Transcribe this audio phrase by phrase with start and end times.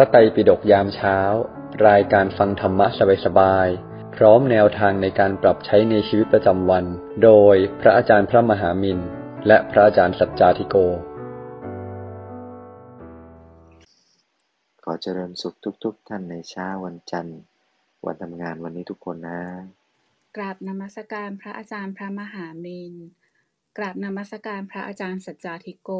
[0.00, 1.18] ระไตรปิฎกยามเช้า
[1.88, 2.86] รายการฟังธรรมะ
[3.24, 6.84] สบายๆ พร้อมแนวทางในการปรับใช้ในชีวิตประจำวัน
[7.24, 8.98] โดยพระอาจารย์พระมหามิน
[9.46, 10.76] และพระอาจารย์สัจจาธิโก
[14.84, 15.54] ขอเจริญสุข
[15.84, 17.40] ทุก ๆทท่านในเช้าวันจันทร์
[18.06, 19.42] วันทำงานวันนี้ทุกคนนะ
[20.36, 22.94] กราบนมัสการพระอาจารย์พระมหามิน
[23.78, 25.90] กราบนมัสการพระอาจารย์สัจจาธิโก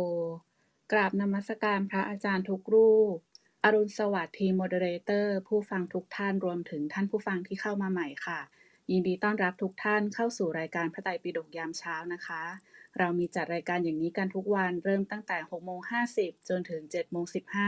[0.92, 3.18] กราบนมัสการพระอาจารย์ทุกรูป
[3.64, 8.40] อรุณสวัสดิ์ทีม moderator ผู้ฟังทุกท่านรวมถึงท่านผู้ฟังที่เข้ามาใหม่ค่ะ
[8.90, 12.42] ยินดีต้อนรับทุกท่านเข้าสู่รายการพระไตรปิฎกยามเช้านะคะ
[12.98, 15.80] เรามีจัดรายการอย่างนี้กันทุกวันเริ่มตั้งแต่6โมง
[16.14, 17.24] 50 จนถึง7โมง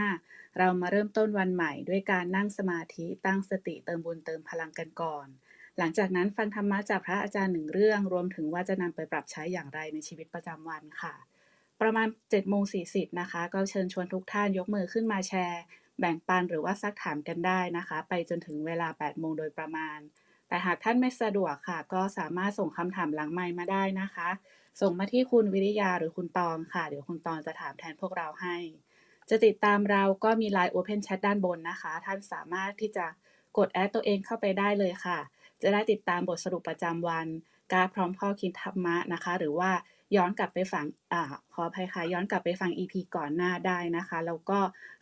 [0.06, 5.26] 15 เรามาเริ่มต้นวันใหม่ด้วยการนั่งสมาธิตั้งสติเติมบุญเติมพลังกันก่อน
[5.78, 11.29] หลังจากนั้นฟังธรรมะจากพระอาจารย์หนึ่งเรื่อง รวมถึงว่าจะนำไปปรับใช้อย่างไรในชีวิตประจำวันค่ะ
[11.80, 15.62] ประมาณ7โมง40นะคะ ก็เชิญชวนทุกท่านยกมือขึ้นมาแชร์
[16.00, 19.98] แบ่งปันหรือว่าซักถามกันได้นะคะ ไปจนถึงเวลา8โมงโดยประมาณ
[20.48, 24.28] แต่หากท่านไม่สะดวกค่ะ ก็สามารถส่งคำถามหลังไมค์มาได้นะคะ
[24.80, 28.56] ส่งมาที่คุณวิริยาหรือคุณตองค่ะ เดี๋ยวคุณตองจะถามแทนพวกเราให้
[29.30, 33.06] จะติดตามเราก็มี Line Open Chat ด้านบนนะคะ ท่านสามารถที่จะ
[33.58, 35.18] กดแอดตัวเองเข้าไปได้เลยค่ะ
[35.62, 37.26] จะได้ติดตามบทสรุปประจำวัน
[37.72, 39.70] การพร้อมข้อคิดธรรมะนะคะ หรือว่า
[40.16, 41.22] ย้อนกลับไปฟังอ่า
[41.54, 44.58] ขออภัยค่ะย้อนกลับไปฟัง EP ก่อนหน้าได้นะคะ แล้วก็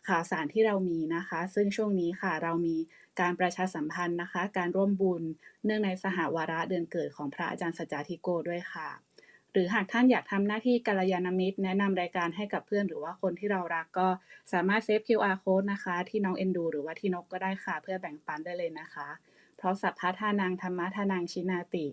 [0.07, 2.75] ข่าวสารที่เรามีนะคะ ซึ่งช่วงนี้ค่ะเรามี
[3.19, 5.23] การประชาสัมพันธ์นะคะ การร่วมบุญ
[5.65, 8.89] เนื่องในสหวาระเดือนเกิดของพระอาจารย์สัจจาธิโกด้วยค่ะ
[9.51, 14.07] หรือหากท่านอยากทำหน้าที่กัลยาณมิตร แนะนำรายการให้กับเพื่อนหรือว่าคนที่เรารักก็
[14.51, 19.07] สามารถเซฟ QR code นะคะ ที่น้องเอ็นดู หรือว่าที่นกก็ได้ค่ะ เพื่อแบ่งปันได้เลยนะคะ
[19.57, 21.85] เพราะสัพพะทานังธรรมะทานังชินาติ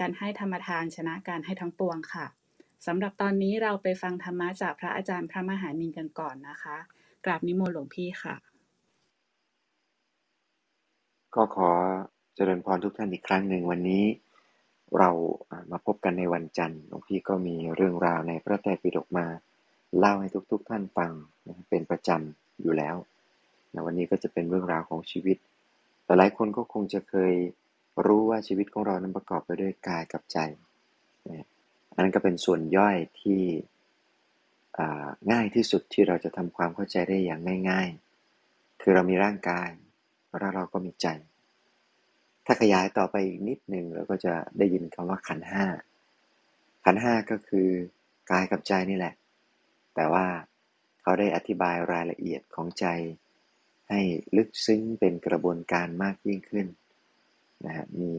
[0.00, 2.26] การให้ธรรมทานชนะการให้ทั้งปวงค่ะ
[2.86, 6.76] สำหรับตอนนี้เราไปฟังธรรมะจากพระอาจารย์พระมหามินกันก่อนนะคะ
[7.24, 8.36] กราบนิมนต์หลวงพี่ค่ะ
[11.34, 11.70] ก็ขอ
[12.34, 14.04] เจริญพรทุกท่านอีกครั้งหนึ่งวันนี้
[14.98, 15.10] เรา
[15.70, 19.26] มาพบกันในวันจันทร์หลวงพี่ก็มีเรื่องราวในพระไตรปิฎกมา
[19.98, 21.12] เล่าให้ทุกๆทท่านฟัง
[21.68, 22.96] เป็นประจำอยู่แล้ว
[23.86, 25.36] วันนี้ก็จะเป็นเรื่องราวของชีวิต
[26.04, 27.34] แต่หลายคนก็คงจะเคย
[28.06, 30.38] รู้ว่าชีวิตของเรานั้นประกอบไปด้วยกายกับใจ
[31.28, 31.46] นะ
[31.94, 33.42] อันนั้นก็เป็นส่วนย่อยที่
[35.32, 37.40] ง่ายที่สุดที่เราจะทำความเข้าใจได้อย่าง
[37.70, 37.88] ง่าย
[38.34, 39.68] ๆ คือเรามีร่างกาย
[40.28, 41.08] แล้วเราก็มีใจ
[42.46, 45.66] ถ้าขยายต่อไปอีกนิดหนึ่งเราก็จะได้ยินคำว่าขันห้า
[46.84, 47.68] ขันห้าก็คือ
[48.30, 49.14] กายกับใจนี่แหละ
[49.94, 50.26] แต่ว่า
[51.02, 52.86] เขาได้อธิบายรายละเอียดของใจ
[53.90, 54.00] ให้
[54.36, 56.66] ลึกซึ้งเป็นกระบวนการมากยิ่งขึ้น
[57.66, 58.12] นะฮะมี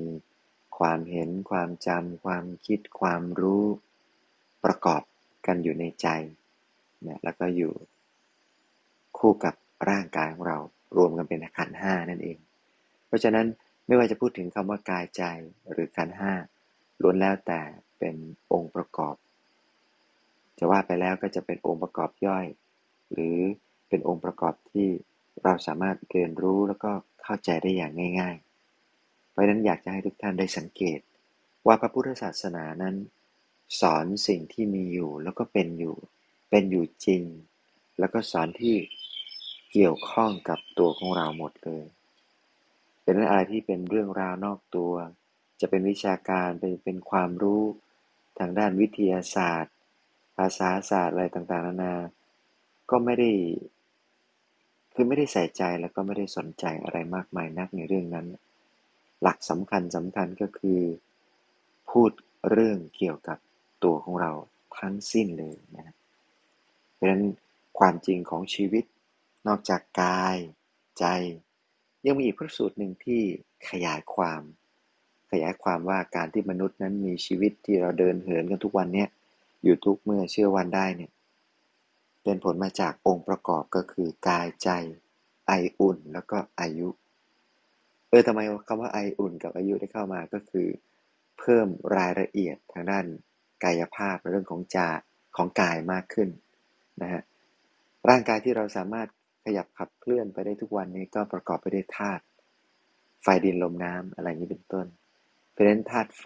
[0.79, 3.65] ความเห็น ความจำ ความคิด ความรู้
[4.65, 5.01] ประกอบ
[5.45, 6.07] กันอยู่ในใจ
[7.01, 7.73] เนี่ยแล้วก็อยู่
[9.17, 9.55] คู่กับ
[9.89, 10.57] ร่างกายของเรา
[10.97, 12.37] รวมกันเป็นขันห้านั่นเอง
[13.07, 13.47] เพราะฉะนั้น
[13.87, 15.23] ไม่ว่าจะพูดถึงคำว่ากายใจ
[15.71, 16.33] หรือขันห้า
[17.01, 17.61] ล้วนแล้วแต่
[17.99, 18.15] เป็น
[18.53, 19.15] องค์ประกอบ
[20.57, 22.45] จะว่าไปแล้วก็จะเป็นองค์ประกอบย่อย
[23.13, 23.37] หรือ
[23.89, 24.87] เป็นองค์ประกอบที่
[25.43, 26.91] เราสามารถเรียนรู้แล้วก็
[27.23, 28.48] เข้าใจได้อย่างง่าย ๆ
[29.39, 30.99] ราะนั้นอยากจะให้ทุกท่านได้สังเกต
[31.67, 32.95] ว่าพระพุทธศาสนานั้น
[33.81, 35.95] สอนสิ่งที่มีอยู่แล้วก็เป็นอยู่
[36.49, 37.23] เป็นอยู่จริง
[37.99, 38.75] แล้วก็สอนที่
[39.71, 41.83] เกี่ยวข้องกับตัวของเราหมดเลย
[43.03, 44.93] เป็นอะไรที่เป็นเรื่องราวนอกตัว
[45.61, 47.63] จะเป็นวิชาการเป็นเป็นความรู้
[48.39, 49.73] ทางด้านวิทยาศาสตร์
[50.37, 51.95] ภาษาศาสตร์อะไรต่างๆนานา
[52.89, 53.31] ก็ไม่ได้
[54.93, 58.27] คือไม่ได้ใส่ใจแล้วก็ไม่ได้สนใจอะไรมากมายนักในเรื่องนั้น
[59.21, 60.81] หลักสำคัญสำคัญก็คือ
[61.89, 62.11] พูด
[62.51, 63.37] เรื่องเกี่ยวกับ
[63.83, 64.31] ตัวของเรา
[64.77, 65.95] ทั้งสิ้นเลยนะ
[66.93, 67.23] เพราะฉะนั้น
[67.79, 68.83] ความจริงของชีวิต
[69.47, 70.37] นอกจากกาย
[70.99, 71.05] ใจ
[72.05, 73.21] ยังมีอีกพระสูตรหนึ่งที่
[73.69, 74.41] ขยายความ
[75.31, 79.07] ขยายความว่าการที่มนุษย์นั้นมีชีวิตที่เราเดินเหินกันทุกวันเนี้ย
[79.63, 81.11] อยู่ทุกเมื่อเชื่อวันได้เนี่ย
[82.23, 84.69] เป็นผลมาจากองค์ประกอบก็คือกายใจ
[85.47, 86.87] ไออุ่นแล้วก็อายุ
[88.09, 90.67] เออทำไมคำว่าไออุ่นกับอายุได้เข้ามาก็คือ
[91.39, 91.67] เพิ่ม
[91.97, 93.05] รายละเอียดทางด้าน
[93.63, 94.89] กายภาพในเรื่องของจา
[95.37, 96.29] ของกายมากขึ้น
[97.01, 97.21] นะฮะ
[98.09, 99.07] ร่างกายที่เราสามารถ
[99.45, 102.23] ขยับขับเคลื่อนไปได้ทุกวันนี้ก็ประกอบไปด้วยธาตุ
[103.23, 104.87] ไฟดินลมน้ำอะไรนี้เป็นต้น
[105.51, 106.25] เพราะฉะนั้นธาตุไฟ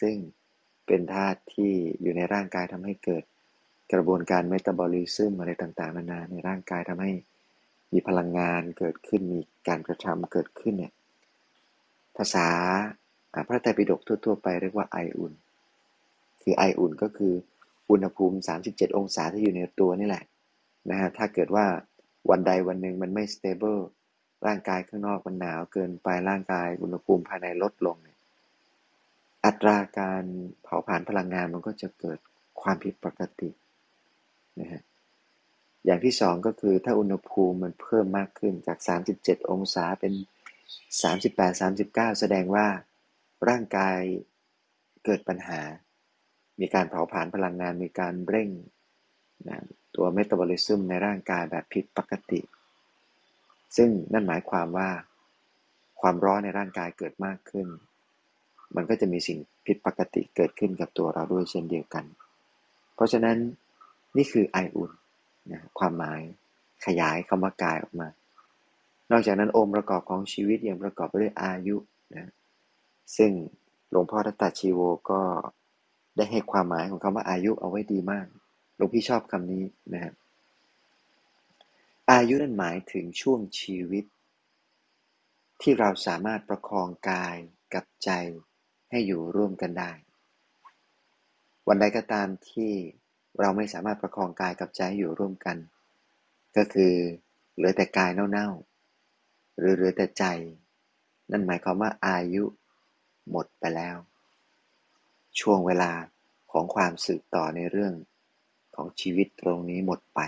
[0.00, 0.16] ซึ่ง
[0.86, 1.72] เป็นธาตุที่
[2.02, 3.24] อยู่ในร่างกายทำให้เกิด
[3.92, 7.12] กระบวนการเมตาบอลิซึมอะไรต่างๆ นานาในร่างกายทำให้
[7.92, 10.92] มีพลังงานเกิดขึ้นมีการกระทำเกิดขึ้นเนี่ย
[12.18, 12.48] ภาษา
[13.48, 15.32] พระไตรปิฎกทั่ว ๆ ไปเรียกว่าไออุ่น
[16.42, 17.34] คือไออุ่นก็คือ
[17.90, 18.36] อุณหภูมิ
[18.68, 20.24] 37 องศาที่อยู่ในตัวนี่แหละ
[20.90, 21.66] นะฮะถ้าเกิดว่า
[22.30, 23.80] วันใดวันหนึ่งมันไม่ stable
[24.46, 28.18] ร่างกายข้างนอกมันหนาวเกินไปร่างกายอุณหภูมิภายในลดลงเนี่ย
[29.44, 30.24] อัตราการ
[30.62, 32.18] เผาผลาญพลังงานมันก็จะเกิด
[32.60, 33.50] ความผิดปกติ
[34.60, 34.82] นะฮะ
[35.84, 38.78] อย่างที่สองก็คือถ้าอุณหภูมิมันเพิ่มมากขึ้นจาก
[39.14, 40.12] 37 องศาเป็น
[40.76, 42.66] 38 39 แสดงว่า
[43.48, 44.00] ร่างกาย
[45.04, 45.60] เกิดปัญหา
[46.60, 48.50] มีการเผาผลาญพลังงาน มีการเร่ง
[49.48, 49.58] นะ
[49.96, 52.40] ตัวเมตาบอลิซึมในร่างกายแบบผิดปกติ
[53.76, 54.90] ซึ่งนั่นหมายความว่า
[56.00, 57.66] ความร้อนในร่างกายเกิดมากขึ้น
[58.76, 62.04] มันก็จะมีสิ่งผิดปกติเกิดขึ้นกับตัวเราด้วยเช่นเดียวกัน
[62.94, 63.36] เพราะฉะนั้น
[64.16, 64.90] นี่คือไออุ่น
[65.52, 66.20] นะความหมาย
[66.86, 68.08] ขยายคำว่ากายออกมา
[69.10, 71.76] นอกจากนั้นองค์ประกอบของชีวิตยังประกอบไปด้วยอายุ
[72.14, 72.32] นะ
[73.16, 73.32] ซึ่ง
[73.90, 75.22] หลวงพ่อทัตตาชีโวก็
[76.16, 78.26] ได้ให้ความหมายของคำว่าอายุเอาไว้ดีมาก
[78.76, 80.14] หลวงพี่ชอบคำนี้นะครับ
[82.12, 84.04] อายุนั้นหมายถึงช่วงชีวิต
[85.62, 87.36] ที่เราสามารถประคองกาย
[87.74, 88.10] กับใจ
[88.90, 89.92] ให้อยู่ร่วมกันได้
[91.68, 92.72] วันใดก็ตามที่
[93.40, 95.56] เราไม่สามารถประคองกายกับใจอยู่ร่วมกัน
[96.56, 96.94] ก็คือ
[97.56, 98.77] เหลือแต่กายเน่าๆ
[99.58, 100.24] หรือเหลือแต่ใจ
[101.30, 102.44] นั่นหมายความว่าอายุ
[103.30, 103.96] หมดไปแล้ว
[105.40, 105.92] ช่วงเวลา
[106.52, 107.94] ของความสืบต่อในเรื่อง
[108.76, 110.20] ของชีวิตตรงนี้หมดไป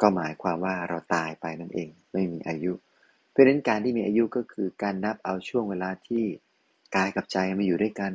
[0.00, 2.72] ก็หมายความว่าเราตายไปนั่นเอง ไม่มีอายุ
[3.30, 6.24] เพราะฉะนั้นการที่มีอายุก็คือการนับเอาช่วงเวลาที่
[6.96, 8.12] กายกับใจมาอยู่ด้วยกัน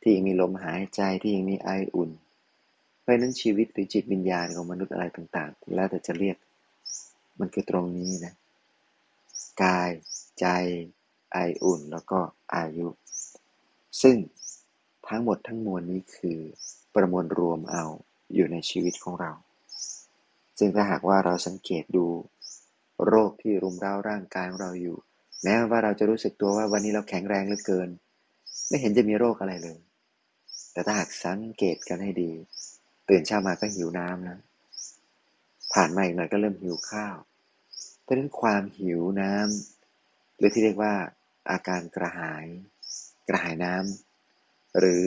[0.00, 2.10] ที่ยังมีลมหายใจที่ยังมีไออุ่น
[3.00, 6.36] เพราะนั้นชีวิตหรือจิตวิญญาณของมนุษย์อะไรต่างๆ แล้วแต่จะเรียก
[7.40, 8.34] มันคือตรงนี้นะ
[9.62, 9.90] กาย
[10.40, 10.46] ใจ
[11.32, 12.20] ไออุ่น แล้วก็
[12.54, 12.88] อายุ
[14.02, 14.16] ซึ่ง
[15.08, 16.38] ทั้งหมดทั้งมวลนี้คือ
[16.94, 17.84] ประมวลรวมเอา
[18.34, 19.32] อยู่ในชีวิตของเรา
[20.58, 22.06] ซึ่งถ้าหากว่าเราสังเกตดู
[23.06, 24.96] โรคที่รุมเร้าร่างกายของเราอยู่
[25.42, 27.88] แม้ว่าเราจะรู้สึกตัวว่าวันนี้เราแข็งแรงเหลือเกิน
[28.68, 29.78] ไม่เห็นจะมีโรคอะไรเลย
[30.72, 32.32] แต่ถ้าหากสังเกตกันให้ดี
[33.08, 34.38] ตื่นเช้ามาก็หิวน้ำนะ
[35.72, 37.16] ผ่านมาอีกหน่อยก็เริ่มหิวข้าว
[38.12, 40.94] ราะฉะนั้นความหิวน้ำหรือที่เรียกว่า
[41.50, 42.46] อาการกระหาย
[43.28, 45.06] กระหายน้ำหรือ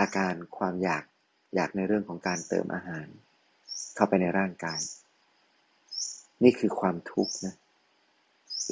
[0.00, 1.04] อาการความอยาก
[1.54, 3.06] อยากในเรื่องของการเติมอาหาร
[3.94, 4.80] เข้าไปในร่างกาย
[6.42, 7.54] นี่คือความทุกข์นะ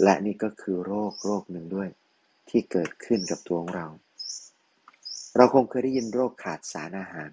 [0.03, 1.89] และนี่ก็คือโรคโรคหนึ่งด้วย
[2.49, 3.87] ที่เกิดขึ้นกับตัวของเรา
[5.37, 7.31] เราคงเคยได้ยินโรคขาดสารอาหาร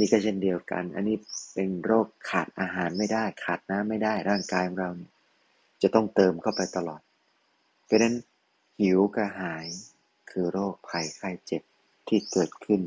[0.00, 1.16] นี่ก็เช่นเดียวกัน อันนี้
[1.54, 4.90] เป็นโรคขาดอาหารไม่ได้ ขาดน้ำไม่ได้ ร่างกายของเรา
[5.82, 7.00] จะต้องเติมเข้าไปตลอด
[7.86, 8.14] เพราะนั้น
[8.80, 9.66] หิวกระหาย
[10.30, 11.62] คือโรคภัยไข้เจ็บ
[12.08, 12.80] ที่เกิดขึ้น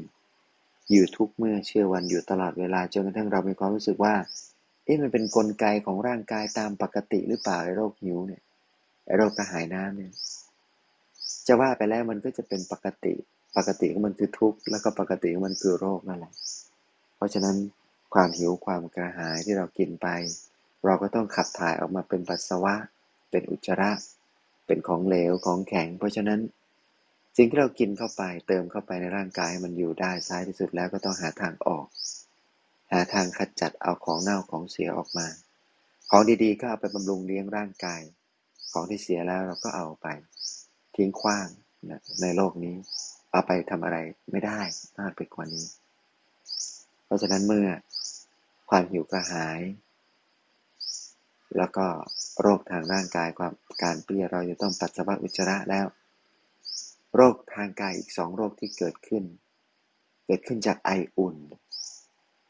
[0.92, 4.16] อยู่ทุกเมื่อเชื่อวันอยู่ตลอดเวลาจนกระทั่งเรามีความรู้สึกว่า
[4.86, 8.42] เอ๊ะมันเป็นนกลไกของร่างกายตามปกติหรือเปล่าไอ้โรคหิวเนี่ย
[9.06, 10.12] ไอ้โรคกระหายน้ำเนี่ย
[11.48, 13.14] จะว่าไปแล้วมันก็จะเป็นปกติ
[13.58, 16.34] ปกติของมันคือทุกข์แล้วก็ปกติของมันคือโรคนั่นแหละ
[17.24, 17.58] ราะฉะนั้น
[18.14, 20.08] ความหิวความกระหายที่เรากินไป
[20.86, 22.76] เราก็ต้องขับถ่ายออกมาเป็นปัสสาวะ
[23.32, 23.92] เป็นอุจจาระ
[24.66, 26.40] เป็นของเหลวของแข็ง เพราะฉะนั้น
[27.38, 31.86] สิ่งที่เรากินเข้าไปเติมเข้าไปในร่างกายมันอยู่ได้ท้ายที่สุดแล้วก็ต้องหาทางออก
[32.92, 35.28] หาทางขจัดเอาของเน่าของเสียออกมา
[36.10, 38.02] ของดีๆก็เอาไปบำรุงเลี้ยงร่างกาย
[38.72, 40.08] ของที่เสียแล้วเราก็เอาไป
[40.96, 41.48] ทิ้งขว้าง
[41.90, 42.76] นะในโลกนี้
[43.32, 43.98] เอาไปทำอะไร
[44.32, 44.60] ไม่ได้
[45.00, 45.66] มากไปกว่านี้
[47.14, 47.68] ราะฉะนั้นเมื่อ
[48.70, 49.62] ความหิวกระหาย
[51.58, 51.86] แล้วก็
[52.42, 53.54] โรคทางร่างกายความ
[53.84, 55.86] การเปรี้ยเราจะต้องปัสสาวะอุจจาระแล้ว
[57.16, 59.24] โรคทางกายอีกสองโรคที่เกิดขึ้น
[60.26, 61.36] เกิดขึ้นจากไออุ่น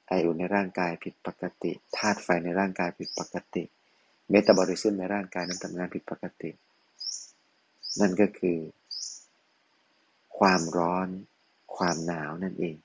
[0.07, 3.63] ไออุ่นในร่างกายผิดปกติธาตุไฟในร่างกายผิดปกติ
[4.29, 6.49] เมตาบอลิซึมในร่างกายนั้นทำงานผิดปกติ
[7.99, 8.57] นั่นก็คือ
[10.37, 11.07] ความร้อน
[11.75, 12.75] ความหนาวนั่นเอง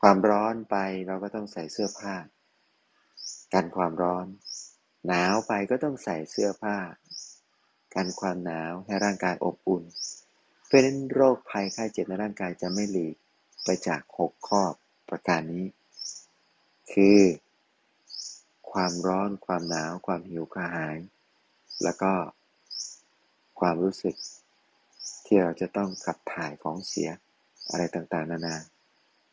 [0.00, 0.76] ความร้อนไป
[1.06, 2.14] เราก็ต้องใส่เสื้อผ้า
[3.54, 4.26] กันความร้อน
[5.06, 6.76] หนาวไปก็ต้องใส่เสื้อผ้า
[7.94, 9.82] กันความหนาวให้ร่างกายอบอุ่น
[10.66, 13.16] เพราะนั้นโรคภัยไข้เจ็บในร่างกายจะไม่หลีก
[13.64, 14.62] ไปจากหกข้อ
[15.08, 15.66] ประการนี้
[16.92, 17.20] คือ
[18.72, 20.98] ความร้อน ความหนาว ความหิวกระหาย
[21.82, 22.12] แล้วก็
[23.60, 24.14] ความรู้สึก
[25.26, 27.10] ที่เราจะต้องขับถ่ายของเสีย
[27.70, 28.56] อะไรต่างๆ นานา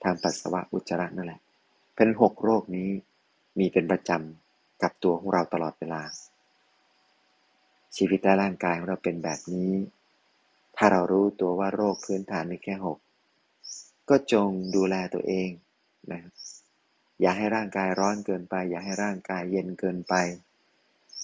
[0.04, 1.42] ทางปัสสาวะอุจจาระนั่นแหละ
[1.96, 2.90] เป็นหกโรคนี้
[3.60, 6.02] มีเป็นประจำกับตัวของเราตลอดเวลา
[7.96, 9.74] ชีวิตและร่างกายของเราเป็นแบบนี้
[10.76, 12.98] ถ้าเรารู้ตัวว่าโรคพื้นฐานมีแค่หก
[14.10, 15.50] ก็จงดูแลตัวเอง
[16.12, 16.22] นะ
[17.22, 20.16] อย่าให้ร่างกายร้อนเกินไป อย่าให้ร่างกายเย็นเกินไป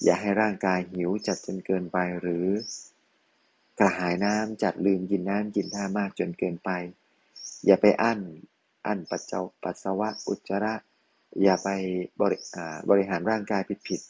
[0.04, 2.46] อย่าให้ร่างกายหิวจัดจนเกินไปหรือ
[3.78, 6.70] กระหายน้ำจัดลืมกินน้ำกินท่ามากจนเกินไป
[7.66, 8.20] อย่าไปอั้น
[8.86, 10.74] อั้นปัสสาปัสสาวะอุจจาระ
[11.42, 11.68] อย่าไป
[12.20, 12.38] บริ
[12.90, 14.00] บริหารร่างกายผิด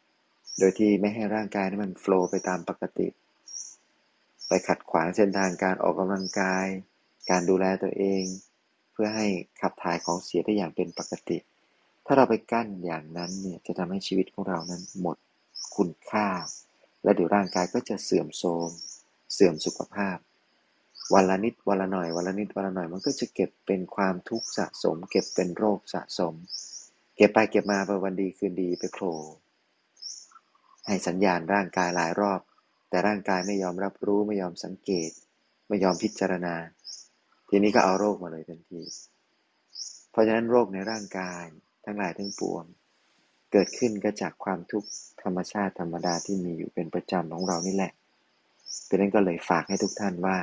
[0.00, 3.08] ๆ โดยที่ไม่ให้ร่างกายนั้นมันโฟล์ไปตามปกติ
[4.48, 6.66] ไปขัดขวางเส้นทางการออกกำลังกาย
[7.30, 8.22] การดูแลตัวเอง
[8.92, 9.26] เพื่อให้
[9.60, 11.38] ขับถ่ายของเสียได้อย่างเป็นปกติ
[12.06, 15.16] ถ้าเราไปกั้นอย่างนั้นเนี่ยจะทำให้ชีวิตของเรานั้นหมด
[15.76, 16.28] คุณค่า
[17.02, 18.70] และเดี๋ยวร่างกายก็จะเสื่อมโทรม
[19.32, 20.16] เสื่อมสุขภาพ
[21.12, 26.34] วันละนิดวันละหน่อยวันละนิดวันละหน่อย มันก็จะเก็บเป็นความทุกข์สะสม เก็บเป็นโรคสะสม
[27.16, 29.16] เก็บไปเก็บมาไปวันดีคืนดีไปโผล่
[30.86, 32.40] ให้สัญญาณร่างกายหลายรอบ
[32.88, 35.10] แต่ร่างกายไม่ยอมรับรู้ไม่ยอมสังเกต
[35.68, 36.54] ไม่ยอมพิจารณา
[37.48, 38.82] ทีนี้ก็เอาโรคมาเลยทันที
[40.10, 41.44] เพราะฉะนั้นโรคในร่างกาย
[41.84, 42.64] ทั้งหลายทั้งปวง
[43.52, 44.88] เกิดขึ้นก็จากความทุกข์
[45.22, 47.92] ธรรมชาติธรรมดาที่มีอยู่เป็นประจำของเรานี่แหละ
[48.88, 50.36] ดังนั้นก็เลยฝากให้ทุกท่านว่า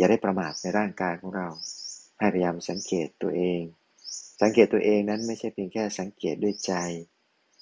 [0.00, 1.48] อย่าได้ประมาทในร่างกายของเรา
[2.18, 3.60] ให้พยายามสังเกตตัวเอง
[4.42, 6.72] สังเกตตัวเองนั้นไม่ใช่เพียงแค่สังเกตด้วยใจ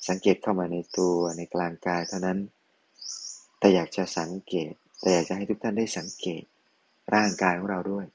[0.09, 2.39] สังเกตเข้ามาในตัวในกลางกายเท่านั้น
[3.59, 6.43] แต่อยากจะสังเกต แต่อยากจะให้ทุกท่านได้สังเกต
[7.15, 8.07] ร่างกายของเราด้วย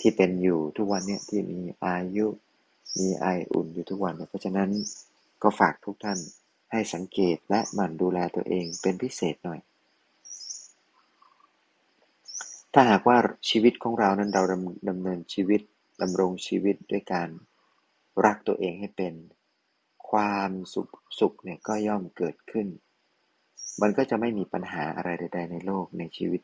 [0.00, 2.26] ที่เป็นอยู่ทุกวันเนี่ยที่มีอายุ
[2.98, 4.70] มีไออุ่นอยู่ทุกวัน เพราะฉะนั้น
[5.42, 6.18] ก็ฝากทุกท่าน
[6.72, 9.60] ให้สังเกตและหมั่นดูแลตัวเองเป็นพิเศษหน่อย
[12.78, 13.18] ถ้าหากว่า
[13.50, 14.42] ชีวิตของเรานั้นเรา
[14.88, 15.60] ดำเนินชีวิต
[16.02, 17.28] ดำรงชีวิตด้วยการ
[18.24, 19.14] รักตัวเองให้เป็น
[20.10, 22.66] ความสุขสุขเนี่ยก็ย่อมเกิดขึ้น
[23.80, 26.42] มันก็จะไม่มีปัญหาอะไรใด ๆ ในโลกในชีวิต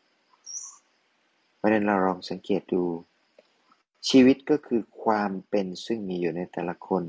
[1.56, 2.84] เพราะนั้นเราลองสังเกตดู
[4.08, 7.04] ชีวิตก็คือความเป็นซึ่งมีอยู่ในแต่ละคน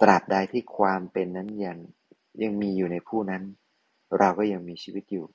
[0.00, 1.78] ตราบใดที่ความเป็นนั้นยัง
[2.42, 3.42] ยังมีอยู่ในผู้นั้น
[4.18, 5.26] เราก็ยังมีชีวิตอยู่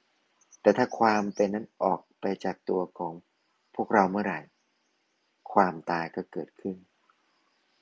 [0.65, 3.13] แต่ถ้าความเป็นนั้นออกไปจากตัวของ
[3.75, 4.39] พวกเราเมื่อไหร่
[5.53, 6.75] ความตายก็เกิดขึ้น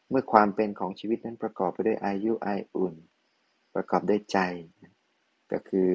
[0.10, 2.96] เมื่อความเป็นของชีวิตนั้นประกอบไปด้วยอายุไออุ่น
[3.76, 4.38] ประกอบด้วยใจ
[5.52, 5.90] ก็คือ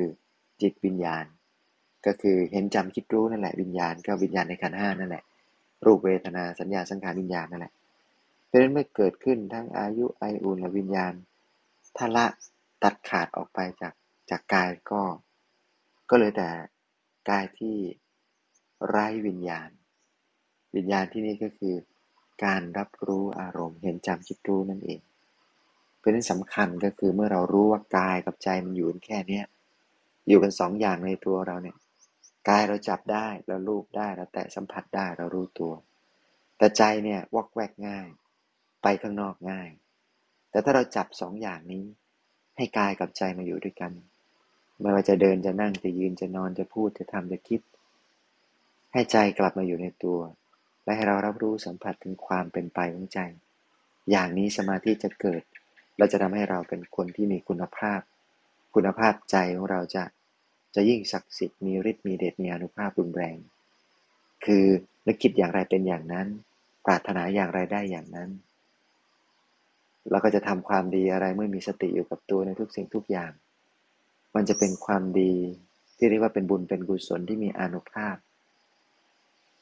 [0.60, 1.24] จิตวิญญาณ
[2.06, 5.24] ก็คือเห็นจำคิดรู้นั่นแหละวิญญาณ ก็วิญญาณในขันห้านั่นแหละ
[5.84, 7.72] รูปเวทนาสัญญาสังขารวิญญาณนั่นแหละ
[8.46, 11.12] เพราะฉะนั้นเมื่อเกิดขึ้นทั้งอายุไออุ่นและวิญญาณ
[11.96, 12.26] ถ้าละ
[12.82, 13.94] ตัดขาดออกไปจาก
[14.30, 15.02] จากกายก็
[16.10, 16.48] ก็เลยแต่
[17.30, 17.76] กายที่
[18.88, 19.70] ไร้วิญญาณ
[20.76, 21.74] วิญญาณที่นี่ก็คือ
[22.44, 25.00] การรับรู้อารมณ์เห็นจำคิดรู้นั่นเอง
[26.00, 29.44] เป็นที่สำคัญก็คือเมื่อเรารู้ว่ากายกับใจมันอยู่แค่เนี้ย
[30.28, 31.76] อยู่กันสองอย่างในตัวเราเนี่ย
[32.48, 35.72] กายเราจับได้เราลูบได้เราแตะสัมผัสได้เรารู้ตัว
[36.58, 38.08] แต่ใจเนี่ยวอกแวกง่าย
[38.82, 39.70] ไปข้างนอกง่าย
[40.50, 41.84] แต่ถ้าเราจับสองอย่างนี้
[42.56, 43.92] ให้กายกับใจมาอยู่ด้วยกัน
[44.80, 47.60] ไม่ว่าจะเดินจะนั่งจะยืนจะนอนจะพูดจะทำจะคิด
[48.92, 50.18] ให้ใจกลับมาอยู่ในตัว
[50.84, 53.20] และให้เรารับรู้สัมผัสถึงความเป็นไปของใจ
[54.10, 55.42] อย่างนี้สมาธิจะเกิด
[55.98, 58.00] เราจะทำให้เราเป็นคนที่มีคุณภาพ
[58.74, 60.04] คุณภาพใจของเราจะ
[60.74, 63.36] จะยิ่งศักดิ์สิทธิ์มีฤทธิ์มีเดชมีอนุภาพรุนแรง
[64.44, 64.66] คือ
[65.06, 66.26] นึกคิดอย่างไรเป็นอย่างนั้น
[66.86, 68.30] ปรารถนาอย่างไรได้อย่างนั้น
[70.10, 73.32] เราก็จะทำความดีอะไรเมื่อมีสติอยู่กับตัวในทุกสิ่งทุกอย่าง
[74.34, 75.34] มันจะเป็นความดี
[75.96, 78.16] ที่เรียกว่าเป็นบุญเป็นกุศลที่มีอนุภาพ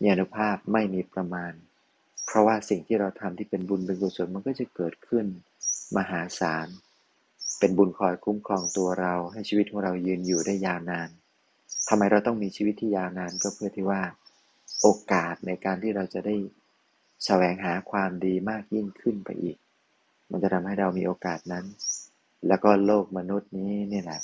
[0.01, 1.53] มีอนุภาพไม่มีประมาณ
[2.27, 5.27] เพราะว่าสิ่งที่เราทำที่เป็นบุญเป็นกุศลมันก็จะเกิดขึ้น
[5.97, 6.69] มหาศาล
[7.59, 11.09] เป็นบุญคอยคุ้มครองตัวเราให้ชีวิตของเรายืนอยู่ได้ยาวนาน
[11.89, 14.03] ทำไมเราต้องมีชีวิตที่ยาวนานก็เพื่อที่ว่า
[14.83, 16.37] โอกาสในการที่เราจะได้
[17.25, 19.57] แสวงหาความดีมากยิ่งขึ้นไปอีก
[20.31, 21.65] มันจะทำให้เรามีโอกาสนั้น
[22.47, 24.21] แล้วก็โลกมนุษย์นี้นี่แหละ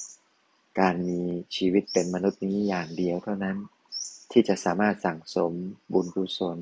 [0.81, 1.21] การมี
[1.57, 3.57] ชีวิตเป็นมนุษย์นี้อย่างเดียวเท่านั้น
[4.31, 5.53] ที่จะสามารถสั่งสม
[5.93, 6.59] บุญกุศล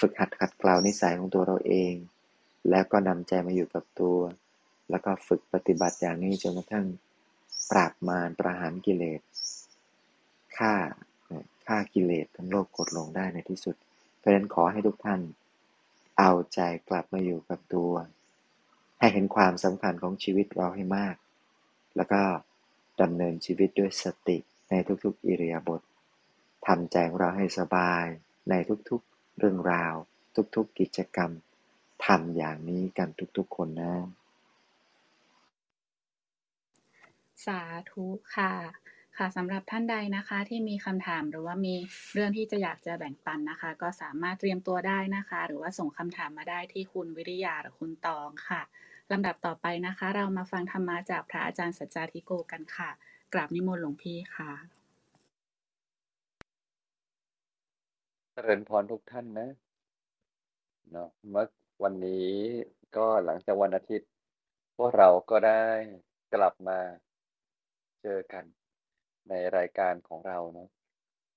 [0.00, 1.94] ฝึกหัดขัดเกลานิสัยของตัวเราเอง
[2.70, 4.18] แล้วก็นำใจมาอยู่กับตัว
[4.90, 6.86] แล้วก็ฝึกปฏิบัติอย่างนี้จนกระทั่ง
[7.70, 9.20] ปราบมารประหารกิเลส
[10.56, 10.74] ฆ่า
[11.66, 13.76] ฆ่ากิเลสทั้งโลกกดลงได้ในที่สุด
[14.18, 15.20] เพราะฉะนั้นขอให้ทุกท่าน
[16.18, 17.92] เอาใจกลับมาอยู่กับตัว
[18.98, 21.16] ให้เห็นความสำคัญของชีวิตเราให้มาก
[21.96, 22.22] แล้วก็
[23.00, 24.38] ดำเนินชีวิตด้วยสติ
[24.70, 24.74] ใน
[25.04, 25.80] ทุกๆอิริยาบถ
[26.66, 28.06] ทำใจของเราให้สบาย
[28.50, 28.54] ใน
[28.90, 29.94] ทุกๆเรื่องราว
[30.56, 31.30] ทุกๆกิจกรรม
[32.06, 33.94] ทำอย่างนี้กันทุกๆคนนะ
[37.46, 37.60] สา
[37.90, 38.52] ธุค่ะ
[39.16, 41.74] ค่ะสำหรับท่านใดนะคะที่มีคำถามหรือว่ามี
[42.14, 48.62] เรื่องที่จะอยากจะแบ่งปันนะคะ ก็สามารถเตรียมตัวได้นะคะ หรือว่าส่งคำถามมาได้ที่คุณวิริยาหรือคุณตองค่ะ
[49.12, 52.90] ลำดับต่อไปนะคะ เรามาฟังธรรมะจากพระอาจารย์สัจจาธิโกกันค่ะ
[53.32, 54.50] กราบนิมนต์หลวงพี่ค่ะ
[58.32, 59.48] เจริญพรทุกท่านนะ
[60.90, 61.46] เนาะเมื่อ
[61.82, 62.30] วันนี้
[62.96, 64.10] ก็หลังจากวันอาทิตย์
[64.76, 65.64] พวกเราก็ได้
[66.34, 66.78] กลับมา
[68.02, 68.44] เจอกัน
[69.28, 70.68] ในรายการของเราเนาะ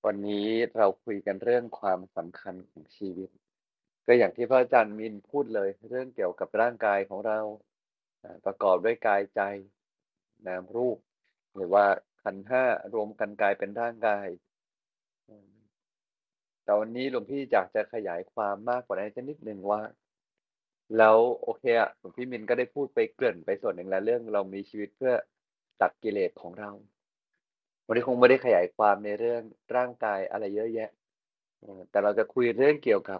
[0.06, 0.48] วันนี้
[0.78, 3.30] เราคุยกันเรื่องความสำคัญของชีวิต
[4.08, 7.40] ก็อย่างที่พระอาจารย์มินพูดเลย เรื่องเกี่ยวกับร่างกายของเรา
[8.46, 9.42] ประกอบด้วยกายใจ
[10.48, 10.98] นามรูป
[11.56, 11.86] หรือว่า
[12.24, 14.28] ขันห้ารวมกันกลายเป็นร่างกาย
[16.64, 19.82] แต่วันนี้หลวงพี่อยากจะขยายความมากกว่านั้นนิดนึงว่า
[20.98, 25.14] แล้วโอเคอะหลวงพี่มินก็ได้พูดไปเกริ่นไปส่วนหนึ่งแล้วเรื่องเรามีชีวิตเพื่อ
[25.82, 26.72] ตัดกิเลสของเรา
[27.86, 29.42] วันนี้คงไม่ได้ขยายความในเรื่อง
[29.76, 30.90] ร่างกายอะไรเยอะแยะ
[31.90, 33.20] แต่เราจะคุยเรื่องเกี่ยวกับ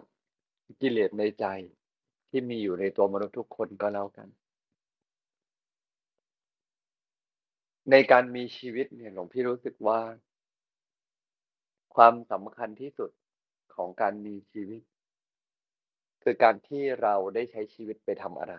[0.80, 1.44] กิเลสในใจ
[2.30, 4.28] ที่มีอยู่ในตัวมนุษย์ทุกคนก็แล้วกัน
[7.90, 10.00] ในการมีชีวิตเนี่ยหลวงพี่รู้สึกว่า
[11.94, 13.10] ความสำคัญที่สุด
[13.74, 14.82] ของการมีชีวิต
[16.22, 18.54] คือการที่เราได้ใช้ชีวิตไปทำอะไร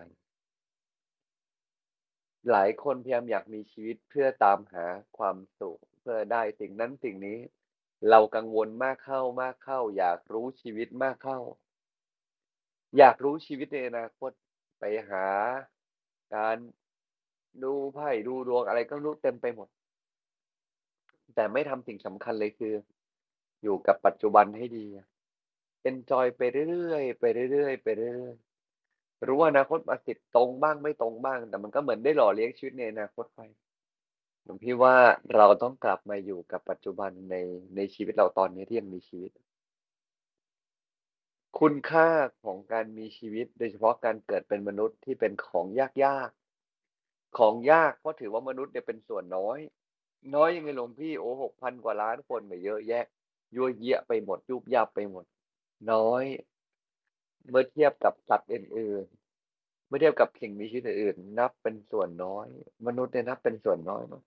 [2.51, 4.85] หลายคนพยายามอยากมีชีวิตเพื่อตามหา
[5.17, 7.39] ความสุข เพื่อได้สิ่งนั้นสิ่งนี้
[8.09, 11.39] เรากังวลมากเข้ามากเข้า อยากรู้ชีวิตมากเข้า
[12.97, 14.31] อยากรู้ชีวิตในอนาคต
[14.79, 15.25] ไปหา
[16.35, 16.57] การ
[17.63, 19.67] ดูไพ่ดูดวงอะไรก็รู้เต็มไปหมด
[21.35, 22.73] แต่ไม่ทำสิ่งสำคัญเลยคือ
[23.63, 24.85] อยู่กับปัจจุบันให้ดี
[25.83, 33.39] เอนจอยไปเรื่อยๆไปเรื่อยๆไปเรื่อยๆรู้ว่าอนาคตมาสิทธิ์ตรงบ้างไม่ตรงบ้าง แต่มันก็เหมือนได้หล่อเลี้ยงชีวิตในอนาคตไป
[34.45, 34.95] หลวงพี่ว่า
[35.35, 37.35] เราต้องกลับมาอยู่กับปัจจุบันใน
[37.75, 39.31] ในชีวิตเราตอนนี้ที่ยังมีชีวิต
[41.57, 42.09] คุณค่า
[42.43, 46.29] ของการมีชีวิต โดยเฉพาะการเกิดเป็นมนุษย์ที่เป็นของยาก
[46.83, 49.59] ๆ ของยากเพราะถือว่ามนุษย์เนี่ยเป็นส่วนน้อย
[50.35, 53.05] น้อยยังไงหลวงพี่โอ้หกพันกว่าล้านคนไม่เยอะแยะ
[53.55, 55.25] ยั่วเยียไปหมดยุบยับไปหมด
[55.91, 56.23] น้อย
[57.49, 62.47] เมื่อเทียบกับสัตว์อื่นๆเมื่อเทียบกับสิ่งมีชีวิตอื่นๆนับเป็นส่วนน้อย
[62.87, 64.21] มนุษย์เนี่ยนับเป็นส่วนน้อยมาก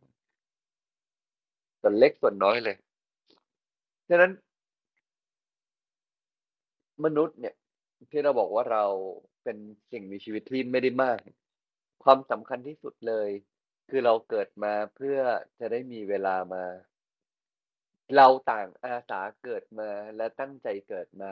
[1.81, 2.77] ส่วนเล็กส่วนน้อยเลย
[4.09, 4.33] ฉะนั้น
[7.05, 7.55] มนุษย์เนี่ย
[8.11, 8.85] ที่เราบอกว่าเรา
[9.45, 9.59] เป็น
[9.91, 11.19] สิ่งมีชีวิตที่ไม่ได้มาก
[12.05, 13.31] ความสำคัญที่สุดเลย
[13.91, 15.19] คือเราเกิดมาเพื่อ
[15.61, 16.65] จะได้มีเวลามา
[18.17, 21.31] เราต่างอาสาเกิดมาและตั้งใจเกิดมา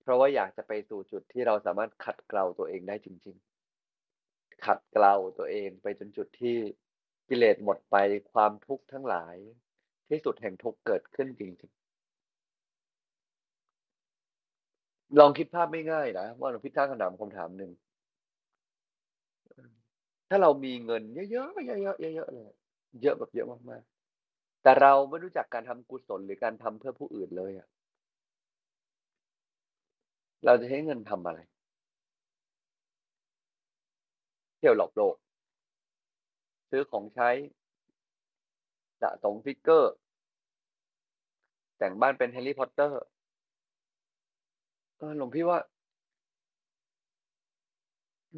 [0.00, 3.36] เพราะว่าอยากจะไปสู่จุดที่เราสามารถขัดเกลาตัวเองได้จริง
[4.00, 6.56] ๆ ขัดเกลาตัวเองไปจนจุดที่
[7.28, 7.96] กิเลสหมดไป
[8.32, 9.36] ความทุกข์ทั้งหลาย
[10.08, 11.80] ที่สุดแห่งทุกข์เกิดขึ้นจริง ๆ
[15.18, 17.70] ลองคิดภาพไม่ง่ายนะว่าหลวงพี่ตั้งคำถามคำถามหนึ่ง
[20.28, 22.50] ถ้าเรามีเงิน เยอะๆเยอะๆเยอะๆเลย
[23.02, 27.68] เยอะแบบเยอะมากๆแต่เราไม่รู้จักการทำกุศลหรือการทำเพื่อผู้อื่นเลยอะ
[30.44, 31.38] เราจะใช้เงินทำอะไร
[34.58, 35.16] เที่ยวหลอกโลก
[36.70, 37.30] ซื้อของใช้
[39.02, 39.94] สะสมฟิกเกอร์
[41.78, 43.02] แต่งบ้านเป็นแฮร์รี่พอตเตอร์
[45.00, 45.58] เออหลวงพี่ว่า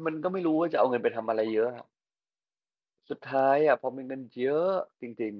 [0.05, 1.85] มันก็ไม่รู้ว่าจะเอาเงินไปทำอะไรเยอะอะ
[3.09, 4.71] สุดท้ายอะพอมีเงินเยอะ
[5.01, 5.33] จริง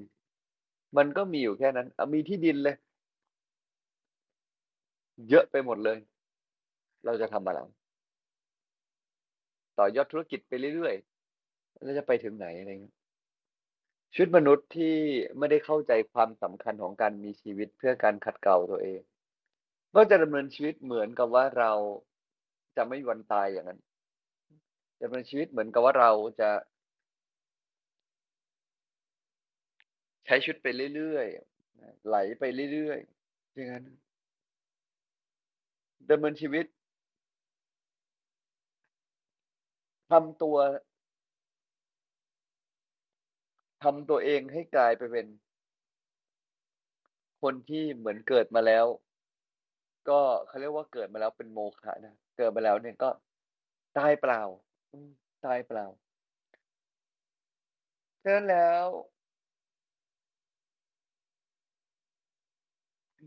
[0.45, 2.75] ๆ มันก็มีอยู่แค่นั้นเอามีที่ดินเลย
[5.29, 5.97] เยอะไปหมดเลย
[7.05, 7.59] เราจะทำอะไร
[9.77, 12.95] ต่อยอดธุรกิจไปเรื่อยๆแล้วจะไปถึงไหนอะไรเงี้ย
[14.13, 14.95] ชีวิตมนุษย์ที่
[15.37, 19.01] ไม่ได้เข้าใจความสำคัญของการมีชีวิตเพื่อการขัดเกลาตัวเอง
[19.95, 21.71] ก็จะดำเนินชีวิตเหมือนกับว่าเรา
[22.77, 23.79] จะไม่มีวันตายอย่างนั้น
[25.01, 26.49] ดำเนินชีวิตเหมือนกับว่าเราจะ
[30.25, 33.85] ใช้ชีวิตไปเรื่อยๆไหลไปเรื่อยๆอย่างนั้น
[36.09, 36.65] ดำเนินชีวิต
[40.11, 40.57] ทำตัว
[43.83, 45.27] ทำตัวเองให้กลายไปเป็น
[47.41, 48.85] คนที่เหมือนเกิดมาแล้ว
[50.09, 53.09] ก็เขาเรียกว่าเกิดมาแล้วเป็นโมฆะนะเกิดมาแล้วเนี่ยก็
[53.97, 54.41] ตายเปล่า
[55.45, 55.85] ตายเปล่า
[58.23, 58.85] ฉะนั้นแล้ว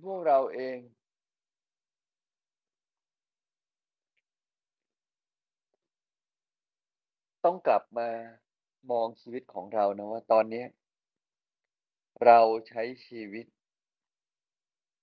[0.04, 0.78] พวกเราเอง
[7.44, 8.08] ต้องกลับมา
[8.90, 10.64] มองชีวิตของเรานะว่าตอนนี้
[12.24, 13.46] เราใช้ชีวิต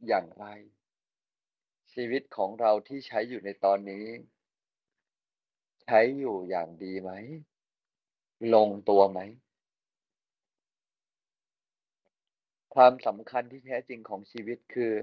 [0.07, 0.45] อย่างไร
[1.93, 4.05] ชีวิตของเราที่ใช้อยู่ในตอนนี้
[5.83, 7.11] ใช้อยู่อย่างดีไหม
[8.53, 9.19] ลงตัวไหม
[12.75, 14.93] ความสำคัญที่แท้จริงของชีวิตคือ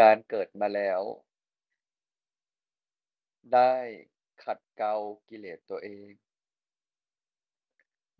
[0.00, 1.00] การเกิดมาแล้ว
[3.54, 3.74] ได้
[4.44, 4.94] ขัดเกลา
[5.28, 6.10] กิเลสตัวเอง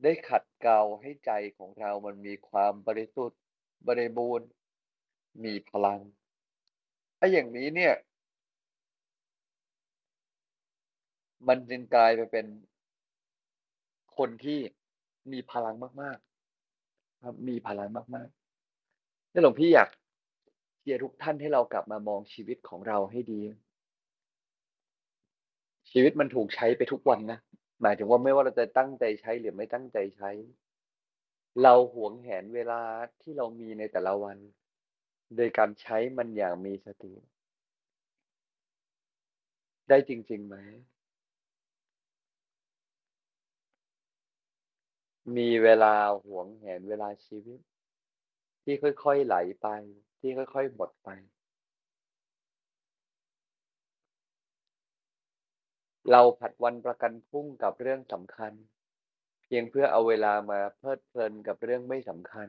[0.02, 3.40] ได้ขัดเกลาให้ใจของเรามันมีความบริสุทธิ์
[3.88, 4.48] บริบูรณ์
[5.44, 6.00] มีพลัง
[7.24, 7.94] ถ้าอย่างนี้เนี่ย
[11.48, 12.46] มันจึงกลายไปเป็น
[14.16, 14.58] คนที่
[15.32, 19.88] มีพลังมากๆครับมีพลังมากๆแล้วหลวงพี่อยาก
[20.78, 23.40] เชียร์ทุกท่านให้เรากลับมามองชีวิตของเราให้ดี
[25.90, 27.38] ชีวิตมันถูกใช้ไปทุกวันนะ
[27.82, 30.30] หมายถึงว่าไม่ว่าเราจะตั้งใจใช้หรือไม่ตั้งใจใช้
[31.62, 32.80] เราหวงแหนเวลา
[33.20, 34.38] ที่เรามีในแต่ละวัน
[35.36, 37.12] โดยการใช้มันอย่างมีสติ
[39.88, 40.56] ได้จริงๆไหม?
[45.36, 45.94] มีเวลา
[46.24, 47.60] หวงแหนเวลาชีวิต
[48.64, 49.66] ที่ค่อยๆไหลไป
[50.18, 51.08] ที่ค่อยๆหมดไป
[56.10, 58.52] เราผัดวันประกันพรุ่งกับเรื่องสำคัญ
[59.42, 62.48] เพียงเพื่อเอาเวลามาเพลิดเพลินกับเรื่องไม่สำคัญ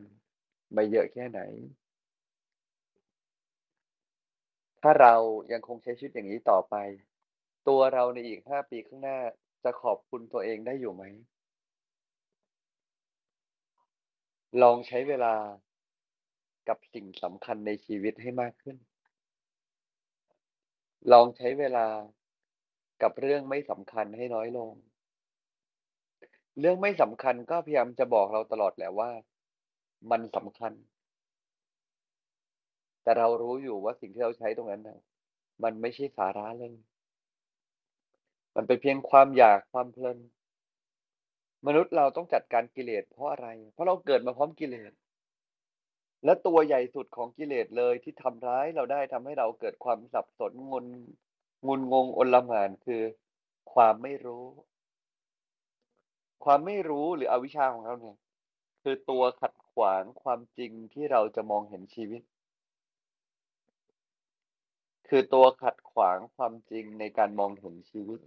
[0.74, 1.40] ไม่เยอะแค่ไหน
[4.88, 5.16] ถ้าเรา
[5.54, 6.76] ยังคงใช้ชีวิตอย่างนี้ต่อไป
[7.68, 9.20] ตัวเราในอีก5ปีข้างหน้า
[9.64, 11.04] จะขอบคุณตัวเองได้อยู่ไหม?
[14.62, 15.36] ลองใช้เวลา
[16.68, 18.78] กับสิ่งสำคัญในชีวิตให้มากขึ้น
[21.12, 21.88] ลองใช้เวลา
[23.02, 24.72] กับเรื่องไม่สำคัญให้น้อยลง
[26.60, 29.12] เรื่องไม่สำคัญก็พยายามจะบอกเราตลอดแหละว่า
[30.12, 30.74] มันสำคัญ
[33.06, 35.00] แต่เรารู้อยู่ว่าสิ่งที่เราใช้ตรงนั้นน่ะ
[35.64, 36.74] มันไม่ใช่สาระเลย
[38.56, 40.18] มันเป็นเพียงความอยากความเพลิน
[41.68, 43.48] มนุษย์เราต้องจัดการกิเลสเพราะอะไร?
[43.74, 44.92] เพราะเราเกิดมาพร้อมกิเลส
[46.26, 50.86] และตัวใหญ่สุดของกิเลสเลยที่ทำร้ายเราได้ทำให้เราเกิดความสับสนงน
[51.68, 53.02] งุนงงโอลหมานคือ
[53.74, 54.46] ความไม่รู้
[56.46, 58.18] ความไม่รู้หรืออวิชชาของเราเนี่ย
[58.82, 62.22] คือตัวขัดขวางความจริงที่เราจะมองเห็นชีวิต
[65.18, 68.20] คือตัวขัดขวางความจริงในการมองเห็นชีวิต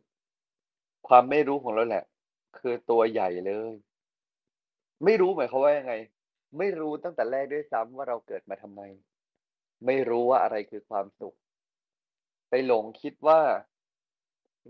[1.09, 2.05] ความไม่รู้ของเราแหละ
[2.59, 3.74] คือตัวใหญ่เลย
[5.05, 5.94] ไม่รู้หมายความว่ายังไง?
[6.59, 8.81] ไม่รู้ตั้งแต่แรกด้วยซ้ำว่าเราเกิดมาทำไม?
[9.87, 11.37] ไม่รู้ว่าอะไรคือความสุข
[12.48, 13.40] ไปหลงคิดว่า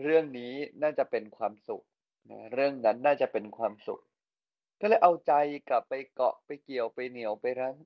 [0.03, 0.53] เรื่องนี้
[0.83, 1.83] น่าจะเป็นความสุข
[2.31, 4.01] นะเรื่องนั้นน่าจะเป็นความสุข
[4.81, 5.33] ก็เลยเอาใจ
[5.69, 7.77] กลับไปเกาะไปเกี่ยวไปเหนียวไปรั้ง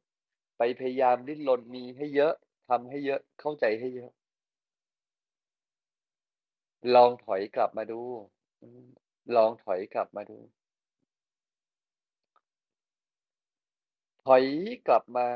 [0.59, 2.35] ไปพยายามดิ้นรนมีให้เยอะ
[2.68, 4.12] ทำให้เยอะเข้าใจให้เยอะ
[6.95, 8.01] ลองถอยกลับมาดู
[9.37, 10.38] ลองถอยกลับมาดู
[14.25, 14.45] ถอย
[14.87, 15.29] กลับมา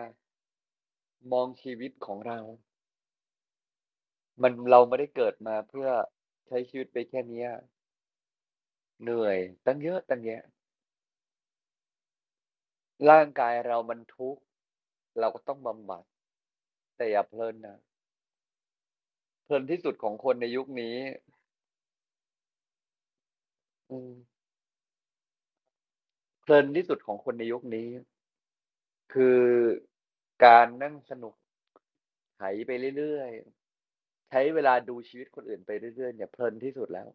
[1.33, 2.39] มองชีวิตของเรา
[4.43, 5.89] มันเราไม่ได้เกิดมาเพื่อ
[6.47, 7.45] ใช้ชีวิตไปแค่นี้
[9.03, 10.43] เหนื่อยตั้งเยอะตั้งแยะ
[13.11, 14.43] ร่างกายเรามันทุกข์
[15.19, 16.05] เราก็ต้องบำบัด
[16.97, 17.79] แต่อย่าเพลินนะ
[19.45, 20.97] เพลินที่สุดของคนในยุคนี้
[23.91, 24.11] อืม
[26.41, 27.89] เพลินที่สุดของคนในยุคนี้
[29.13, 29.41] คือ
[30.45, 31.35] การนั่งสนุก
[32.37, 37.09] ไถไปเรื่อยๆ ใช้เวลาดูชีวิตคนอื่นไปเรื่อยๆ เนี่ยเพลินที่สุดแล้ว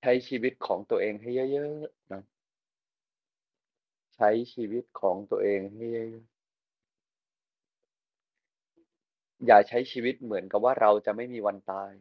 [0.00, 2.22] ใช้ชีวิตของตัวเองให้เยอะๆนะ
[4.14, 11.92] ใช้ชีวิตของตัวเองให้เยอะๆอย่าใช้ชีวิตเหมือนกับว่าเราจะไม่มีวันตาย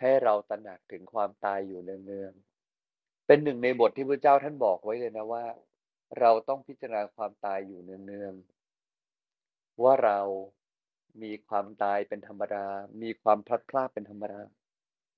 [0.00, 5.44] ให้เราตระหนักถึงความตายอยู่เนืองๆเป็นหนึ่งในบทที่พุทธเจ้าท่านบอกไว้เลยนะว่า
[6.20, 10.18] เราต้องพิจารณาความตายอยู่เนืองๆว่าเรา
[11.22, 12.66] มีความตายเป็นธรรมดา
[13.02, 14.40] มีความพลัดพรากเป็นธรรมดา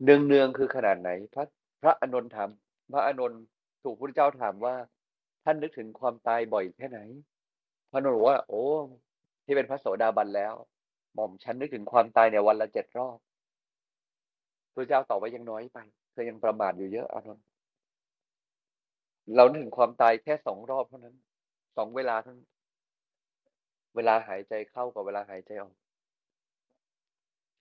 [0.03, 1.11] เนืองๆคือขนาดไหน?
[1.35, 1.45] พระ
[1.83, 2.51] พระอานนท์ถาม
[2.93, 3.41] พระอานนท์
[3.83, 4.75] ถูกพุทธเจ้าถามว่า
[5.45, 7.01] ท่านนึกถึงความตายบ่อยแค่ไหน?
[7.91, 8.65] พระอานนท์บอกว่า โอ้
[9.45, 10.55] ที่เป็นพระโสดาบันแล้ว
[11.15, 13.19] หม่อมฉันนึกถึงความตายเนี่ยวันละ7รอบ
[14.73, 15.79] พุทธเจ้าตอบว่ายังน้อยไป
[16.13, 17.45] เธอยังประมาทอยู่เยอะอานนท์
[19.37, 21.17] เราถึงความตายแค่2รอบเท่านั้น
[21.57, 22.49] 2เวลาเท่านั้น
[23.97, 25.75] เวลาหายใจเข้ากับเวลาหายใจออก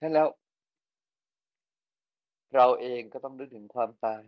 [0.00, 0.28] ะนั้นแล้ว
[2.54, 4.22] เราเองก็ต้องนึกถึงความตาย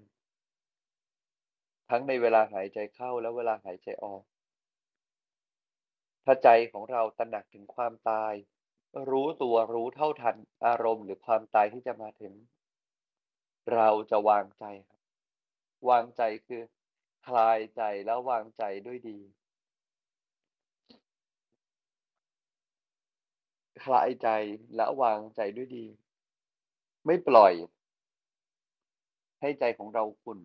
[1.91, 4.23] ทั้งในเวลาหายใจเข้าและเวลาหายใจออก
[6.25, 8.35] ถ้าใจของเราตระหนักถึงความตาย
[9.11, 12.33] รู้ตัวรู้เท่าทันอารมณ์หรือความตายที่จะมาถึง
[13.73, 15.01] เราจะวางใจครับ
[15.89, 16.63] วางใจคือ
[17.27, 19.19] คลายใจแล้ววางใจด้วยดี
[23.85, 24.29] คลายใจ
[24.77, 25.87] และวางใจด้วยดี
[27.07, 27.53] ไม่ปล่อย
[29.41, 30.41] ให้ใจของเราขุ่น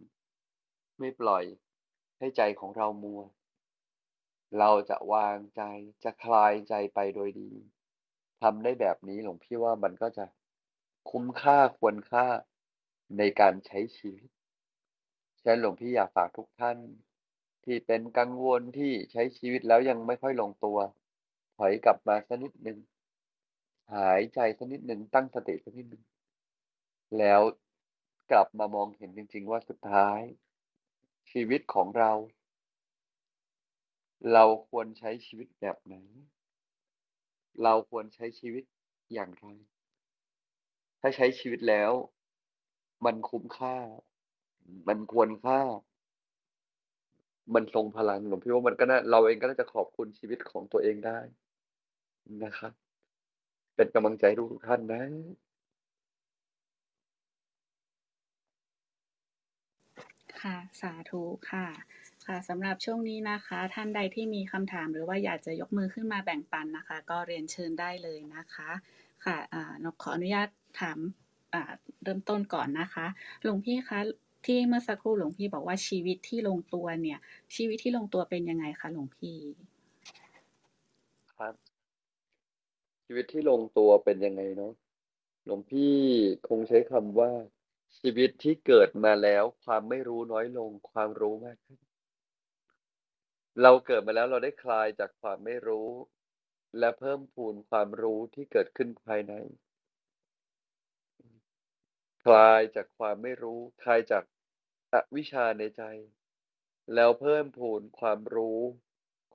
[1.00, 1.44] ไม่ปล่อย
[2.20, 3.22] ให้ใจของเรามัว
[4.58, 5.62] เราจะวางใจ
[6.04, 7.52] จะคลายใจไปโดยดี
[8.42, 10.26] ทำได้แบบนี้หลวงพี่ว่ามันก็จะ
[11.10, 12.26] คุ้มค่าควรค่า
[13.18, 14.30] ในการใช้ชีวิต
[15.42, 16.78] ฉะนั้นหลวงพี่อยากฝากทุกท่าน
[17.64, 20.78] ที่เป็นกังวลที่ใช้ชีวิตแล้วยังไม่ค่อยลงตัว
[21.58, 22.78] ถอยกลับมาสักนิดหนึ่ง
[23.96, 26.04] หายใจสักนิดหนึ่งตั้งสติสักนิดหนึ่ง
[27.18, 27.42] แล้ว
[28.32, 30.22] กลับมามองเห็นจริง ๆ ว่าสุดท้าย
[31.32, 32.12] ชีวิตของเรา
[34.34, 35.96] เราควรใช้ชีวิตแบบไหน
[37.64, 38.64] เราควรใช้ชีวิต
[39.14, 39.48] อย่างไร
[41.00, 41.92] ถ้าใช้ชีวิตแล้ว
[43.06, 43.76] มันคุ้มค่า
[44.88, 45.60] มันควรค่า
[47.54, 51.20] มันทรงพลังหลวงพี่ว่ามันก็น่าเราเองก็น่าจะขอบคุณชีวิตของตัวเองได้
[52.44, 52.74] นะครับ
[53.76, 55.04] เป็นกำลังใจทุกท่านนะ
[60.42, 61.68] ค่ะ สาธุค่ะ
[62.26, 68.70] ค่ะสำหรับช่วงนี้นะคะ ท่านใดที่มีคำถามหรือว่าอยากจะยกมือขึ้นมาแบ่งปันนะคะ ก็เรียนเชิญได้เลยนะคะ
[69.26, 69.38] ค่ะ
[69.84, 70.50] นกขออนุญาต
[70.82, 71.00] ถาม
[72.04, 73.06] เริ่มต้นก่อนนะคะ
[73.44, 74.00] หลวงพี่คะ
[74.46, 77.20] ที่เมื่อสักครู่หลวงพี่บอกว่าชีวิตที่ลงตัวเนี่ย
[77.56, 79.38] ชีวิตที่ลงตัวเป็นยังไงคะหลวงพี่
[81.36, 81.54] ครับ
[83.06, 84.74] ชีวิตที่ลงตัวเป็นยังไงเนาะ
[85.46, 85.96] หลวงพี่
[86.48, 87.32] คงใช้คำว่า
[88.00, 91.80] ชีวิตที่เกิดมาแล้วความไม่รู้น้อยลงความรู้มากขึ้น
[93.62, 95.90] เราเกิดมาแล้วเราได้คลายจากความไม่รู้
[96.80, 99.34] และเพิ่มพูนความรู้ที่เกิดขึ้นภายใน
[102.24, 104.24] คลายจากความไม่รู้ คลายจาก
[104.94, 105.84] อวิชชาในใจ
[106.94, 108.60] แล้วเพิ่มพูนความรู้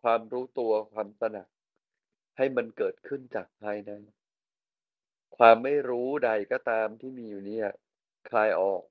[0.03, 1.49] ความรู้ตัวความตระหนัก
[2.37, 3.92] ให้มันเกิดขึ้นจากภายใน
[5.37, 7.66] ความไม่รู้ใดก็ตามที่มีอยู่เนี่ย
[8.29, 8.83] คลายออก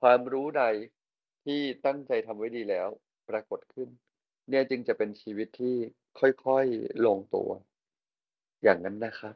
[0.00, 0.64] ความรู้ใด
[1.44, 2.88] ที่ตั้งใจทำไว้ดีแล้ว
[3.28, 3.88] ปรากฏขึ้น
[4.48, 5.76] เนี่ยจึงจะเป็นชีวิตที่
[6.18, 7.50] ค่อยๆลงตัว
[8.62, 9.34] อย่างนั้นนะครับ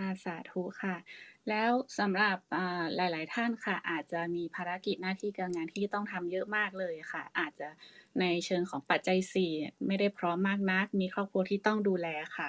[0.00, 0.96] ค่ะสาธุค่ะ
[1.48, 7.68] แล้วสำหรับอ่าหลาย ๆ ท่านค่ะ อาจจะมีภารกิจหน้าที่การงานที่ต้องทำเยอะมากเลยค่ะ อาจจะ
[8.20, 9.52] ในเชิงของปัจจัยสี่
[9.86, 12.48] ไม่ได้พร้อมมากนัก มีครอบครัวที่ต้องดูแลค่ะ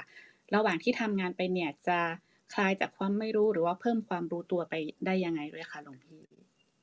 [0.56, 2.00] ระหว่างที่ทำงานไปเนี่ยจะ
[2.54, 4.74] คลายจากความไม่รู้หรือว่าเพิ่มความรู้ตัวไป
[5.06, 6.22] ได้ยังไงด้วยคะหลวงพี่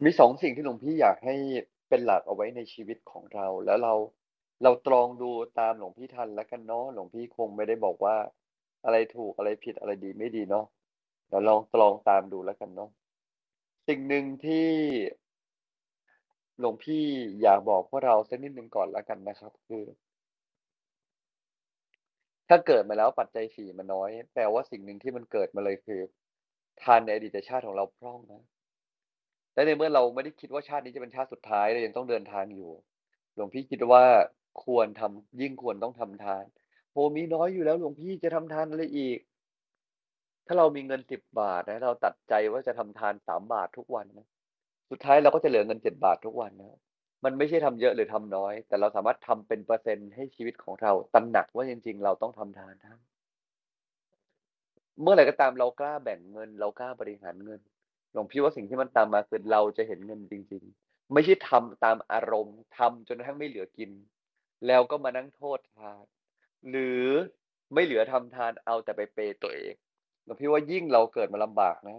[0.05, 1.35] มีสองสิ่งที่หลวงพี่อยากให้
[1.89, 3.95] เป็นหลักเอาไว้ในชีวิตของเรา แล้วเรา
[4.63, 8.17] เราตรองดูตามหลวงพี่ทันแล้วกันเนาะหลวงพี่คงไม่ได้บอกว่า
[8.85, 10.65] อะไรถูกอะไรผิดอะไรดีไม่ดีเนาะ
[11.29, 12.91] เดี๋ยวลองตรองตามดูแล้วกันเนาะ
[13.89, 14.69] สิ่งหนึ่งที่
[16.61, 17.05] หลวงพี่
[17.43, 19.85] อยากบอกพวกเราสักนิดหนึ่งก่อนแล้วกันนะครับ คือ
[22.49, 26.01] ถ้าเกิดมาแล้วปัจจัยสี่มันน้อย แปลว่าสิ่งหนึ่งที่มันเกิดมาเลยคือ
[26.83, 28.43] ทานในอดีตชาติของเราพร่องนะ
[29.55, 32.71] และในเมื่อเราไม่ได้คิดว่าชาตินี้จะเป็นชาติสุดท้ายเรายังต้องเดินทางอยู่
[33.35, 34.05] หลวงพี่คิดว่า
[34.65, 36.45] ควรทำยิ่งควรต้องทำทาน
[36.93, 39.19] โหมีน้อยอยู่แล้วหลวงพี่จะทำทานอะไรอีก
[40.47, 44.27] ถ้าเรามีเงินสิบบาทนะ เราตัดใจว่าจะทำทานสามบาททุกวันนะ
[44.91, 46.79] สุดท้ายเราก็จะเหลือเงินเจ็ดบาททุกวันนะ
[47.25, 52.99] มันไม่ใช่ทำเยอะหรือทำน้อย แต่เราสามารถทำเป็นเปอร์เซ็นต์ให้ชีวิตของเราตระหนักว่าจริง ๆ เราต้องทำทานทั้ง
[55.03, 57.61] เมื่อไหร่ก็ตามเรากล้าแบ่งเงิน เรากล้าบริหารเงิน
[58.13, 63.91] หลวงพี่ว่าสิ่งที่มันตามมาคือเราจะเห็นเงินจริง ๆ ไม่ใช่ทำตามอารมณ์ทำจนกระทั่งไม่เหลือกิน
[64.67, 66.05] แล้วก็มานั่งโทษทาน
[66.71, 67.03] หรือ
[67.75, 69.75] ไม่เหลือทำทานเอาแต่ไปเปยตัวเอง
[70.25, 71.99] หลวงพี่ว่ายิ่งเราเกิดมาลำบากนะ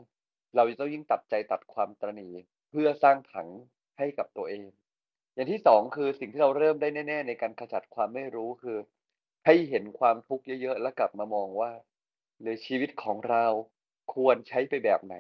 [0.56, 2.34] เราจะต้องยิ่งตัดใจตัดความตระหนี่
[2.70, 3.50] เพื่อสร้างถัง
[3.98, 4.64] ให้กับตัวเอง
[5.34, 8.78] อย่างที่สองคือสิ่งที่เราเริ่มได้แน่ ๆ ในการขจัดความไม่รู้คือ
[9.46, 11.72] ให้เห็นความทุกข์เยอะๆแล้วกลับมามองว่า
[12.42, 13.46] หรือชีวิตของเรา
[14.14, 15.16] ควรใช้ไปแบบไหน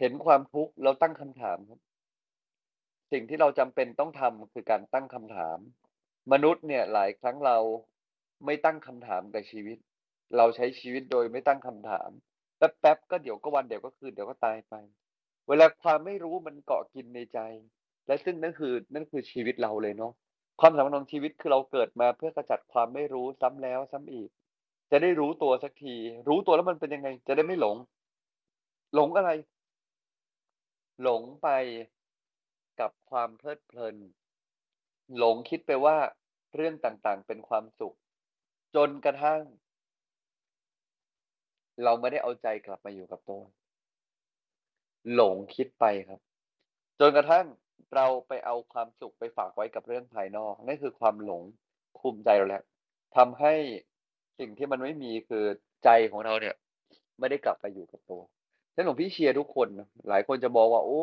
[0.00, 1.80] เห็นความทุกข์เราตั้งคำถามครับ
[3.12, 5.58] สิ่งที่เราจำเป็นต้องทำคือการตั้งคำถาม
[6.32, 7.58] มนุษย์เนี่ยหลายครั้งเรา
[8.44, 9.78] ไม่ตั้งคำถามกับชีวิต
[10.36, 12.10] เราใช้ชีวิตโดยไม่ตั้งคำถาม
[12.58, 14.74] แป๊บๆก็เดี๋ยวก็วันเดี๋ยวก็คืนเดี๋ยวก็ตายไป
[15.48, 17.38] เวลาความไม่รู้มันเกาะกินในใจ
[18.06, 20.12] และซึ่งนั่นคือนั่นคือชีวิตเราเลยเนาะ
[20.60, 24.28] ความสำคัญของชีวิตคือเราเกิดมาเพื่อกระจัดความไม่รู้ซ้ำแล้วซ้ำอีก
[24.90, 25.96] จะได้รู้ตัวสักที
[26.28, 27.76] รู้ตัวแล้วมันเป็นยังไง จะได้ไม่หลง
[28.94, 29.30] หลงอะไร
[31.02, 31.48] หลงไป
[32.80, 33.96] กับความเพลิดเพลิน
[35.18, 35.96] หลงคิดไปว่า
[36.54, 37.96] เรื่องต่างๆ เป็นความสุข
[38.74, 39.42] จนกระทั่ง
[41.84, 43.42] เราไม่ได้เอาใจกลับมาอยู่กับตัว
[45.14, 46.20] หลงคิดไปครับ
[47.00, 47.46] จนกระทั่ง
[47.94, 51.42] เราไปเอาความสุขไปฝากไว้กับเรื่องภายนอกนั่นคือความหลง
[52.00, 52.62] คุมใจเราแล้ว
[53.16, 53.54] ทำให้
[54.38, 55.44] สิ่งที่มันไม่มีคือ
[55.84, 56.54] ใจของเราเนี่ย
[57.18, 58.20] ไม่ได้กลับไปอยู่กับตัว
[58.74, 59.68] ฉะนั้นหลวงพี่เชียร์ทุกคน
[60.08, 61.02] หลายคนจะบอกว่า โอ้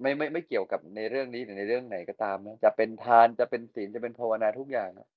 [0.00, 5.08] ไม่ไม่ไม่เกี่ยวกับในเรื่องนี้หรือในเรื่องไหนก็ตามนะจะเป็นทานจะเป็นศีลจะเป็นภาวนาทุกอย่างอะ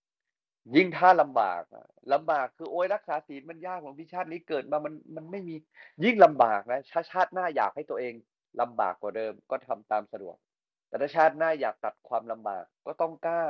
[0.75, 5.55] ยิ่งถ้าลำบากอะลำบากคือโอ้ยรักษาศีลมันยากหลวงพี่ชาตินี้เกิดมามันมันไม่มี
[6.03, 8.13] ยิ่งลำบากนะชาชาติหน้าอยากให้ตัวเอง
[8.61, 10.35] ลำบากกว่าเดิมก็ทำตามสะดวก
[10.87, 13.41] แต่ถ้าชาติหน้าอยากตัดความลำบากก็ต้องกล้า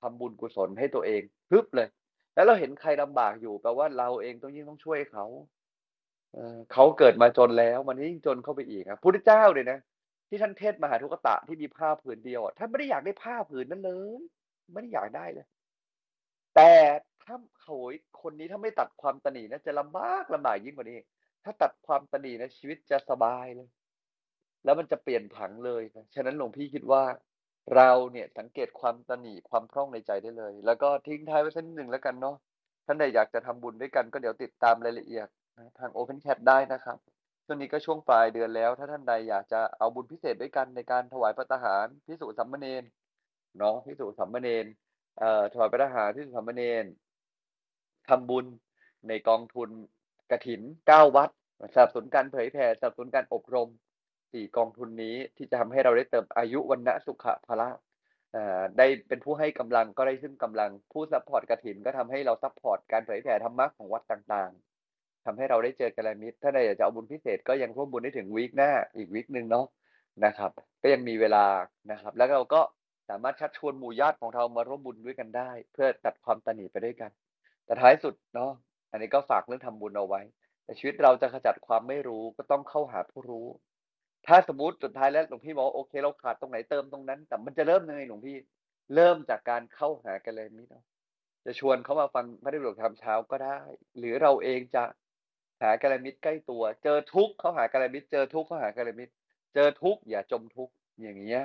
[0.00, 1.88] ทำบุญกุศลให้ตัวเองพึบเลย
[2.34, 5.26] แล้วเราเห็นใครลำบากอยู่แปลว่าเราเองต้องยิ่งต้องช่วยเขา
[6.34, 6.38] เอ
[6.72, 9.78] เขาเกิดมาจนแล้ว มันยิ่งจนเข้าไปอีกครับพุทธเจ้าเลยนะ
[10.28, 14.20] ที่ท่านเทศมหาทุกตะที่มีผ้าผืนเดียวท่านไม่ได้อยากได้ผ้าผืนนั้นเลย
[14.72, 15.46] ไม่ได้อยากได้เลย
[16.58, 16.74] แต่
[17.24, 20.98] ถ้าโหยคนนี้ถ้าไม่ตัดความตนีนะจะลำบากลำบากยิ่งกว่านี้
[21.44, 23.68] ถ้าตัดความตนีนะชีวิตจะสบายเลย
[24.64, 27.02] แล้วมันจะเปลี่ยนผังเลยนะฉะนั้นหลวงพี่คิดว่า
[27.74, 32.36] เราเนี่ยสังเกตความตนีความพร่องในใจได้เลย แล้วก็ทิ้งท้ายไว้สักนิดหนึ่งแล้วกันเนาะ
[32.86, 36.98] ท่านใดอยากจะทำบุญด้วยกันก็เดี๋ยวติดตามรายละเอียดนะทาง Open Chat ได้นะครับ
[37.44, 42.84] ช่วงนี้ก็ช่วงปลายเดือนแล้ว ถ้าท่านใดอยากจะเอาบุญพิเศษด้วยกันในการถวายพระทหารพิสุสัมมเนน
[43.58, 44.66] เนาะภิกษุสามเณร
[45.18, 46.84] เอ่อถวายภัตตาหารภิกษุสามเณร
[48.08, 48.46] ทำบุญ
[49.08, 49.68] ในกองทุน
[50.30, 51.30] กฐินเก้าวัด
[51.74, 53.68] สนับสนุนการเผยแผ่สนับสนุนการอบรม
[54.32, 57.68] สี่กองทุนนี้ที่จะทำให้เราได้เติมอายุวรรณะสุขะพละ
[58.78, 69.66] ได้เป็นผู้ให้กำลังก็ได้ซึ่งกำลังผู้ support กฐินก็ทำให้เรา support การเผยแผ่ธรรมะของวัดต่างๆทำให้เราได้เจอกัลยาณมิตรถ้าใดอยากจะเอาบุญพิเศษก็ยังร่วมบุญได้ถึง week หน้าอีกวีคหนึ่งเนาะ
[70.24, 70.50] นะครับ
[70.82, 71.44] ก็ยังมีเวลา
[71.90, 72.60] นะครับ แล้วเราก็
[73.08, 77.10] สามารถชักชวนหมู่ญาติของเรามาร่วมบุญด้วยกันได้ เพื่อตัดความตนีไปด้วยกัน
[77.64, 78.50] แต่ท้ายสุดเนาะ
[78.90, 80.22] อันนี้ก็ฝากเรื่องทำบุญเอาไว้
[80.64, 83.46] แต่ชีวิตเราจะขจัดความไม่รู้ก็ต้องเข้าหาผู้รู้
[84.26, 88.36] ถ้าสมมติสุดท้ายแล้วหลวงพี่บอกโอเคเราขาดตรงไหนเติมตรงนั้น แต่มันจะเริ่มยังไงหลวงพี่
[88.94, 90.84] เริ่มจากการเข้าหากัลยามิตรเนาะ
[91.44, 93.58] จะชวนเขามาฟังพระเดชหลวงธรรมเช้าก็ได้
[93.98, 94.84] หรือเราเองจะ
[95.62, 99.12] หากลยามิตรใกล้ตัว เจอทุกข์เขาหากลยามิตรเจอทุกข์เขาหากลยามิตร
[99.54, 101.42] เจอทุกข์อย่าจมทุกข์อย่างเงี้ย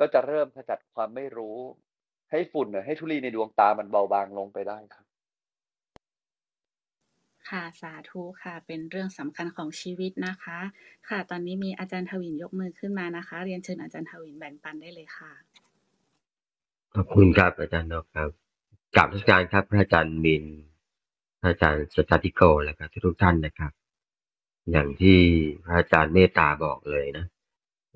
[0.00, 1.56] ก็จะเริ่มขจัดความไม่รู้
[2.30, 5.04] ให้ฝุ่นน่ะให้ธุลีในดวงตามันเบาบางลงไปได้ครับ
[7.50, 10.58] ค่ะสาธุค่ะ เป็นเรื่องสำคัญของชีวิตนะคะ
[11.08, 15.32] ค่ะ ตอนนี้มีอาจารย์ทวินยกมือขึ้นมานะคะ เรียนเชิญอาจารย์ทวินแบ่งปันได้เลยค่ะ
[16.94, 18.30] ขอบคุณครับอาจารย์นกครับ
[18.96, 20.44] กราบนมัสการครับ พระอาจารย์มิน
[21.40, 23.72] พระอาจารย์สตาติโกและครับทุกๆท่านนะครับ
[24.72, 25.18] อย่างที่
[25.64, 27.26] พระอาจารย์เมตตาบอกเลยนะ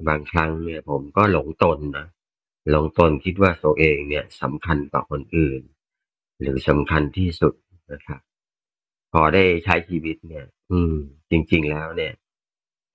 [0.09, 2.07] บางครั้งเนี่ยผมก็หลงตนนะ
[2.71, 5.63] หลงตนคิดว่าตัวเองเนี่ยสำคัญกว่าคนอื่น
[6.41, 7.55] หรือสำคัญที่สุด
[7.93, 8.21] นะครับ
[9.13, 10.95] พอได้ใช้ชีวิตเนี่ย อืม
[11.31, 12.13] จริง ๆแล้วเนี่ย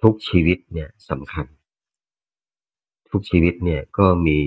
[0.03, 1.45] ทุกชีวิตเนี่ยสำคัญ
[3.11, 4.39] ทุกชีวิตเนี่ยก็มี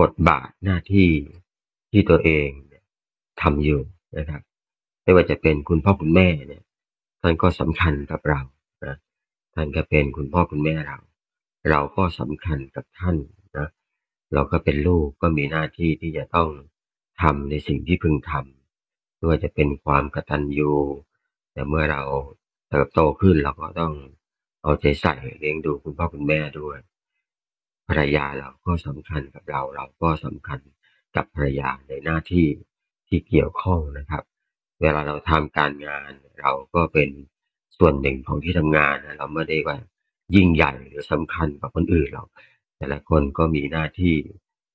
[0.00, 1.10] บทบาทหน้าที่
[1.90, 2.84] ที่ตัวเองเนี่ย
[3.42, 3.80] ทำอยู่
[4.18, 4.42] นะครับ
[5.02, 6.62] ไม่ว่าจะเป็นคุณพ่อคุณแม่เนี่ย
[7.22, 8.40] ท่านก็สำคัญกับเรา
[8.84, 8.96] นะ
[9.54, 10.98] ท่านก็เป็นคุณพ่อคุณแม่เรา
[11.70, 13.16] เราก็สำคัญกับท่าน
[13.56, 13.68] นะ
[14.34, 16.48] เราก็เป็นลูกก็มีหน้าที่ที่จะต้อง
[17.22, 20.72] ทำในสิ่งที่พึงทำไม่ว่าจะเป็นความกตัญญู
[21.52, 22.02] แต่เมื่อเรา
[22.70, 23.94] เติบโตขึ้นเราก็ต้อง
[24.62, 26.78] เอาใจใส่เลี้ยงดูคุณพ่อคุณแม่ด้วย
[27.88, 30.60] ภรรยาเราก็สำคัญกับเรา เราก็สำคัญ
[31.16, 32.48] กับภรรยาในหน้าที่
[33.08, 34.22] ที่เกี่ยวข้องนะครับ
[34.80, 37.10] เวลาเราทำการงาน เราก็เป็น
[37.78, 39.78] ส่วนหนึ่งของที่ทำงานนะเราไม่ได้ว่า
[40.34, 42.28] ยิ่งใหญ่หรือสำคัญกว่าคนอื่นหรอก
[42.76, 44.16] แต่ละคนก็มีหน้าที่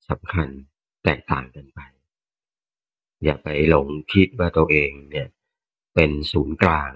[0.10, 0.48] สำคัญ
[1.04, 1.80] แตกต่างกันไป
[3.24, 5.28] อย่าไปหลงคิดว่าตัวเองเนี่ย
[5.96, 6.94] เป็นศูนย์กลาง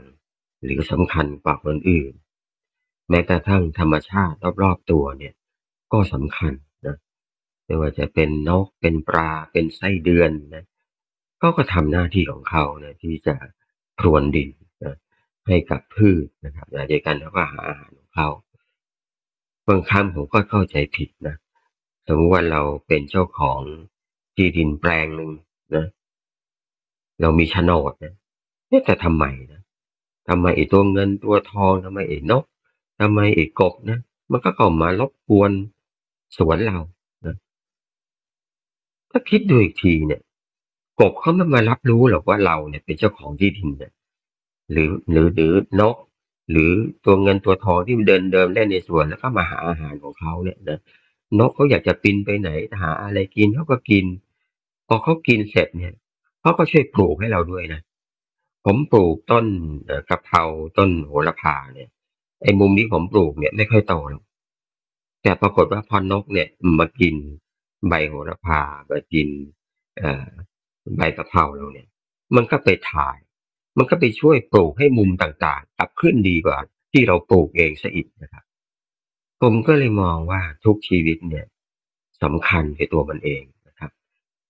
[0.63, 2.13] หรือสำคัญกว่าคนอื่น
[3.09, 5.33] แม้กระทั่งธรรมชาติรอบๆตัวเนี่ย
[5.93, 6.53] ก็สำคัญ
[6.85, 6.97] นะ
[7.65, 10.65] ไม่ว่าจะเป็นนกเป็นปลาเป็นไส้เดือนนะ
[11.41, 13.35] ก็ก็ทำหน้าที่ของเขานะที่จะ
[13.99, 14.49] พรวนดิน
[14.83, 14.95] นะ
[15.47, 18.27] ให้กับพืชนะครับนเดียวกันเขาก็หาอาหาร เขา
[19.67, 21.35] บางครั้งผมก็เข้าใจผิดนะ
[22.07, 23.59] สมมติว่าเราเป็นเจ้าของ
[24.35, 25.31] ที่ดินแปลงหนึ่ง
[25.75, 25.85] นะ
[27.21, 28.13] เรามีโฉนดนะ
[28.67, 29.61] เอ๊ะแต่ทำไมนะ
[30.27, 32.43] ทำไมไอ้ตัวเงินตัวทองทำไมไอ้นก
[32.99, 33.99] ทำไมไอ้กบนะ
[34.31, 35.51] มันก็เข้ามารบกวน
[36.37, 36.79] สวนเรา
[37.25, 37.35] นะ
[39.11, 40.21] ถ้าคิดดูอีกทีเนี่ย
[40.99, 43.91] กบเขาไม่มารับรู้หรอกว่าเราเนี่ยเป็นเจ้าของที่ดินเนี่ย
[44.71, 45.95] หรือหรือหรือนก
[46.51, 46.71] หรือ
[47.05, 50.79] ตัวเงินตัวทองที่มันเดินเดินเล่นในสวนแล้วก็มาหาอาหารของเขาเนี่ยนะ
[51.39, 52.49] นกเขาอยากจะบินไปไหน
[52.81, 54.05] หาอะไรกินเขาก็กิน
[54.87, 55.93] พอเขากินเสร็จเนี่ย
[56.41, 57.81] เขาก็ช่วยปลูกให้เราด้วยนะ
[58.65, 59.45] ผมปลูกต้น
[59.85, 60.43] เอ่อกะเพรา
[60.77, 61.89] ต้นโหระพาเนี่ย
[62.43, 64.23] ไอ้มุมนี้ผมปลูกเนี่ยไม่ค่อยโตหรอก
[65.23, 66.47] แต่ปรากฏว่าพอนกเนี่ย
[66.79, 67.15] มากิน
[67.89, 69.27] ใบโหระพามากิน
[70.97, 71.87] ใบกะเพราเราเนี่ย
[72.35, 73.17] มันก็ไปถ่าย
[73.77, 76.57] มันก็ไปช่วยปลูกให้มุมต่างๆกลับขึ้นดีกว่า
[76.91, 78.43] ที่เราปลูกเองซะอีกนะครับ
[79.41, 81.45] ผมก็เลยมองว่าทุกชีวิตเนี่ย
[82.23, 83.91] สำคัญในตัวมันเองนะครับ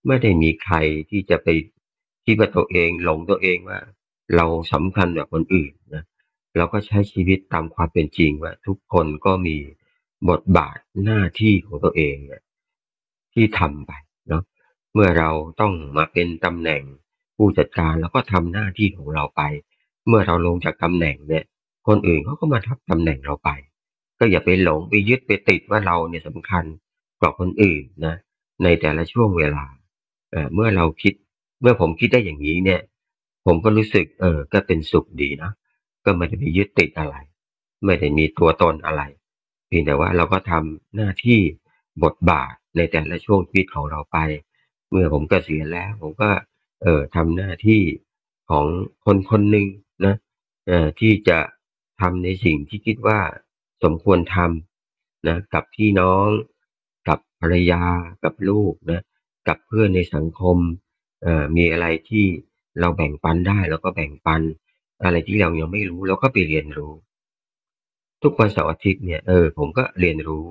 [0.07, 0.75] ไม่ได้มีใคร
[1.09, 1.47] ที่จะไป
[2.25, 3.79] คิดว่าตัวเองหลงตัวเองว่า
[4.35, 6.03] เราสำคัญกว่าคนอื่นนะ
[6.57, 9.57] เราก็ใช้ชีวิตตามความเป็นจริงว่าทุกคนก็มี
[10.29, 12.41] บทบาทหน้าที่ของตัวเองเนี่ย
[13.33, 13.91] ที่ทำไป
[14.27, 14.43] เนาะ
[14.93, 15.29] เมื่อเรา
[15.61, 16.83] ต้องมาเป็นตำแหน่ง
[17.45, 19.41] ผู้จัดการเราก็ทำหน้าที่ของเราไป
[20.07, 21.43] เมื่อเราลงจากตำแหน่งเนี่ย
[21.87, 23.49] คนอื่นเขาก็มาทับตำแหน่งเราไป
[24.19, 26.63] ก็อย่าไปหลงไปยึดไปติดว่าเราเนี่ยสำคัญ
[27.19, 28.15] กว่าคนอื่นนะ
[28.63, 29.65] ในแต่ละช่วงเวลา
[30.31, 31.13] เออเมื่อเราคิด
[31.61, 32.81] เมื่อผมคิดได้อย่างนี้เนี่ย
[33.45, 35.51] ผมก็รู้สึก เออ ก็เป็นสุขดีนะ
[36.05, 37.15] ก็ไม่ได้ไปยึดติดอะไร
[37.85, 39.01] ไม่ได้มีตัวตนอะไร
[39.67, 41.39] เพียงแต่ว่าเราก็ทำหน้าที่
[42.03, 44.17] บทบาทในแต่ละช่วงชีวิตของเราไป
[44.89, 46.29] เมื่อผมเกษียณแล้ว ผมก็
[46.83, 47.81] เออทำหน้าที่
[48.49, 48.65] ของ
[49.05, 49.67] คนคนหนึ่ง
[50.05, 50.15] นะ
[50.67, 51.39] เอ่อที่จะ
[52.01, 53.19] ทำในสิ่งที่คิดว่า
[53.83, 56.27] สมควรทำนะกับพี่น้อง
[57.07, 57.83] กับภรรยา
[58.23, 59.01] กับลูกนะ
[59.47, 60.57] กับเพื่อนในสังคม
[61.23, 62.25] เอ่อมีอะไรที่
[62.79, 64.41] เราแบ่งปันได้เราก็แบ่งปัน
[65.03, 66.93] อะไรที่เรายังไม่รู้เราก็ไปเรียนรู้
[68.23, 70.43] ทุกวันเสาร์อาทิตย์เนี่ยเออผมก็เรียนรู้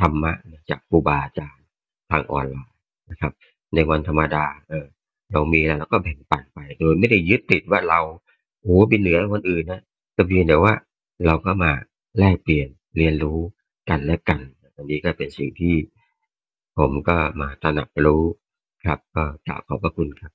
[0.00, 0.32] ธรรมะ
[0.70, 1.64] จากครูบาอาจารย์
[2.10, 2.76] ทางออนไลน์
[3.10, 3.32] นะครับ
[3.74, 4.86] ในวันธรรมดาเออ
[5.32, 8.00] เรามีแล้วเราก็แบ่งปันไป โดยไม่ได้ยึดติดว่าเรา
[8.62, 9.82] โอ้เป็นเหนือคนอื่นนะ
[10.14, 10.74] แต่เพียงแต่ว่า
[11.26, 11.72] เราก็มา
[12.18, 13.38] แลกเปลี่ยนเรียนรู้
[13.88, 14.40] กันและกัน
[14.76, 15.74] อันนี้ก็เป็นสิ่งที่
[16.78, 18.22] ผมก็มาตระหนักรู้
[18.84, 20.32] ครับก็กราวขอบพระคุณครับ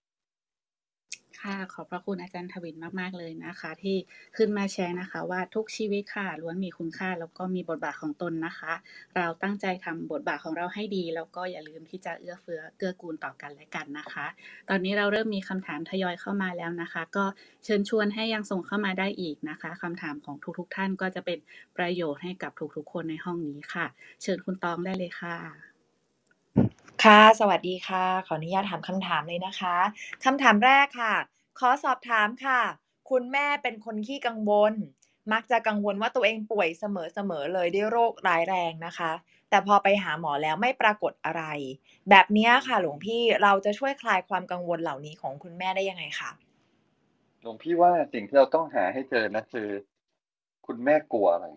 [1.46, 3.98] ค่ะ ขอบพระคุณอาจารย์ทวินมาก ๆ เลยนะคะ ที่
[4.38, 8.74] ขึ้นมาแชร์นะคะ ว่าทุกชีวิตค่ะล้วนมีคุณค่าแล้วก็มีบทบาทของตนนะคะ
[9.16, 14.26] เราตั้งใจทำบทบาทของเราให้ดี แล้วก็อย่าลืมที่จะเอื้อเฟื้อเกื้อกูลต่อกันและกันนะคะ
[14.70, 17.26] ตอนนี้เราเริ่มมีคำถามทยอยเข้ามาแล้วนะคะ ก็
[17.64, 21.40] เชิญชวนให้ยังส่งเข้ามาได้อีกนะคะคำถามของทุก ๆ ท่านก็จะเป็น
[21.78, 23.86] ประโยชน์ให้กับทุกๆคนในห้องนี้ค่ะ
[24.22, 25.36] เชิญคุณตองได้เลยค่ะ
[27.04, 29.76] ค่ะ สวัสดีค่ะ ขออนุญาตถามคำถามเลยนะคะ
[30.26, 32.62] คำถามแรกค่ะ ขอสอบถามค่ะ
[33.10, 34.74] คุณแม่เป็นคนขี้กังวล
[35.34, 39.12] มักจะกังวลว่าตัวเองป่วยเสมอๆเลยด้วยโรคร้ายแรงนะคะ
[39.50, 41.44] แต่พอไปหาหมอแล้วไม่ปรากฏอะไร
[42.10, 46.32] แบบนี้ค่ะหลวงพี่เราจะช่วยคลายความกังวลเหล่านี้ของคุณแม่ได้ยังไงคะ
[47.42, 49.70] หลวงพี่ว่าสิ่งที่เราต้องหาให้เจอนะคือ
[50.68, 51.48] คุณแม่กลัวอะไร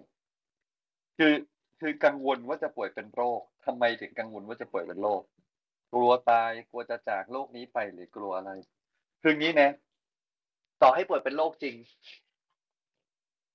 [1.18, 1.34] คือ
[1.80, 5.22] คือกังวลว่าจะป่วยเป็นโรคทำไมถึงกังวลว่าจะป่วยเป็นโรค
[5.94, 8.50] กลัวตาย กลัวจะจากโลกนี้ไปหรือกลัวอะไร
[9.22, 9.70] คืองนี้นะ
[10.82, 11.74] ต่อให้ป่วยเป็นโรคจริง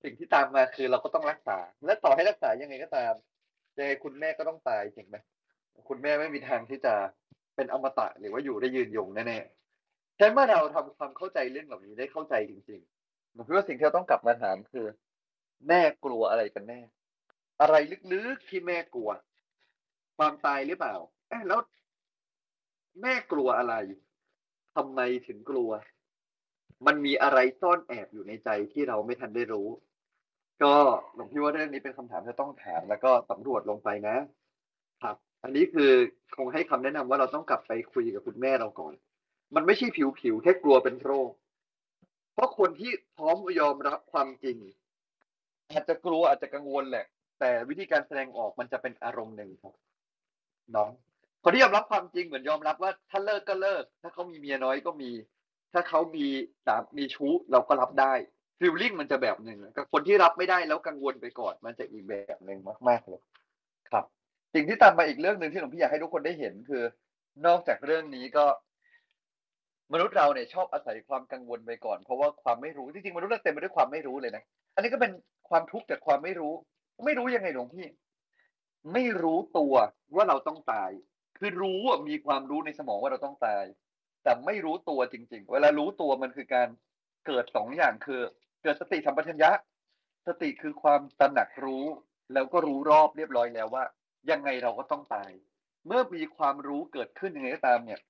[0.04, 3.14] สิ่งที่ตามมาคือเราก็ต้องรักษา และต่อให้รักษายังไงก็ตาม
[3.78, 5.18] ยังไงคุณแม่ก็ต้องตายจริงไหม
[5.90, 6.94] คุณแม่ไม่มีทางที่จะ
[7.56, 14.86] เป็นอมตะหรือว่าอยู่ได้ยืนยงแน่ๆฉะนั้นเมื่อเราทำความเข้าใจเรื่องเหล่านี้ได้เข้าใจจริงๆผมคิดว่าสิ่งที่เราต้องกลับมาถามคือ
[15.68, 16.82] แม่กลัวอะไรกันแน่
[17.62, 17.76] อะไร
[18.12, 19.10] ลึกๆที่แม่กลัว
[20.18, 20.96] ความตายหรือเปล่า
[21.48, 21.60] แล้ว
[23.02, 23.76] แม่กลัวอะไร
[24.76, 25.70] ทำไมถึงกลัว
[26.88, 29.68] มันมีอะไรซ่อนแอบอยู่ในใจที่เราไม่ทันได้รู้
[30.64, 30.74] ก็
[31.16, 34.16] หลวงพี่ว่าเรื่องนี้เป็นคำถามที่ต้องถามแล้วก็สำรวจลงไปนะ
[35.04, 35.92] ครับ อันนี้คือ
[36.36, 38.94] คงให้คำแนะนำว่าเราต้องกลับไปคุยกับคุณแม่เราก่อน
[39.56, 39.88] มันไม่ใช่
[40.20, 41.32] ผิวๆแค่กลัวเป็นโรค
[42.34, 44.58] เพราะคนที่พร้อมยอมรับความจริง
[45.72, 47.06] อาจจะกลัวอาจจะกังวลแหละ
[47.40, 49.74] แต่วิธีการแสดงออกมันจะเป็นอารมณ์หนึ่งครับ
[50.76, 50.92] น้อง
[51.44, 55.12] คนที่ยอมรับความจริงเหมือนยอมรับว่าถ้าเลิกก็เลิก ถ้าเขามีเมียน้อยก็มี
[55.74, 56.26] ถ้าเขามี
[56.66, 58.14] สามีชู้เราก็รับได้
[58.60, 63.22] ฟีลลิ่งมันจะแบบหนึ่งกับคนที่รับไม่ได้แล้วกังวลไปก่อนมันจะอีกแบบหนึ่งมากๆเลย
[63.90, 64.06] ครับ
[64.54, 66.84] สิ่งที่ตามมาอีกเรื่องหนึ่งที่หลวงพี่อยากให้ทุกคนได้เห็นคือ
[67.46, 68.46] นอกจากเรื่องนี้ก็
[69.94, 74.44] มนุษย์เราเนี่ยชอบอาศัยความกังวลไปก่อน เพราะว่าความไม่รู้จริงๆมนุษย์เราเต็มไปด้วยความไม่รู้เลยนะ
[74.76, 75.12] อันนี้ก็เป็น
[75.50, 76.54] ความทุกข์จากความไม่รู้
[77.06, 77.88] ไม่รู้ยังไงหลวงพี่
[78.94, 79.74] ไม่รู้ตัว
[80.16, 80.92] ว่าเราต้องตาย
[81.38, 83.64] คือรู้มีความรู้ในสมองว่าเราต้องตาย
[84.24, 86.68] แต่ไม่รู้ตัวจริง ๆ เวลารู้ตัวมันคือการ
[87.28, 88.22] เกิดสองอย่างคือ
[88.64, 89.52] เกิดสติสัมปชัญญะ
[90.28, 91.86] สติคือความตระหนักรู้
[92.34, 93.84] แล้วก็รู้รอบเรียบร้อยแล้วว่า
[94.32, 95.32] ยังไงเราก็ต้องตาย
[95.88, 98.02] เมื่อมีความรู้เกิดขึ้นยังไงก็ตามเนี่ย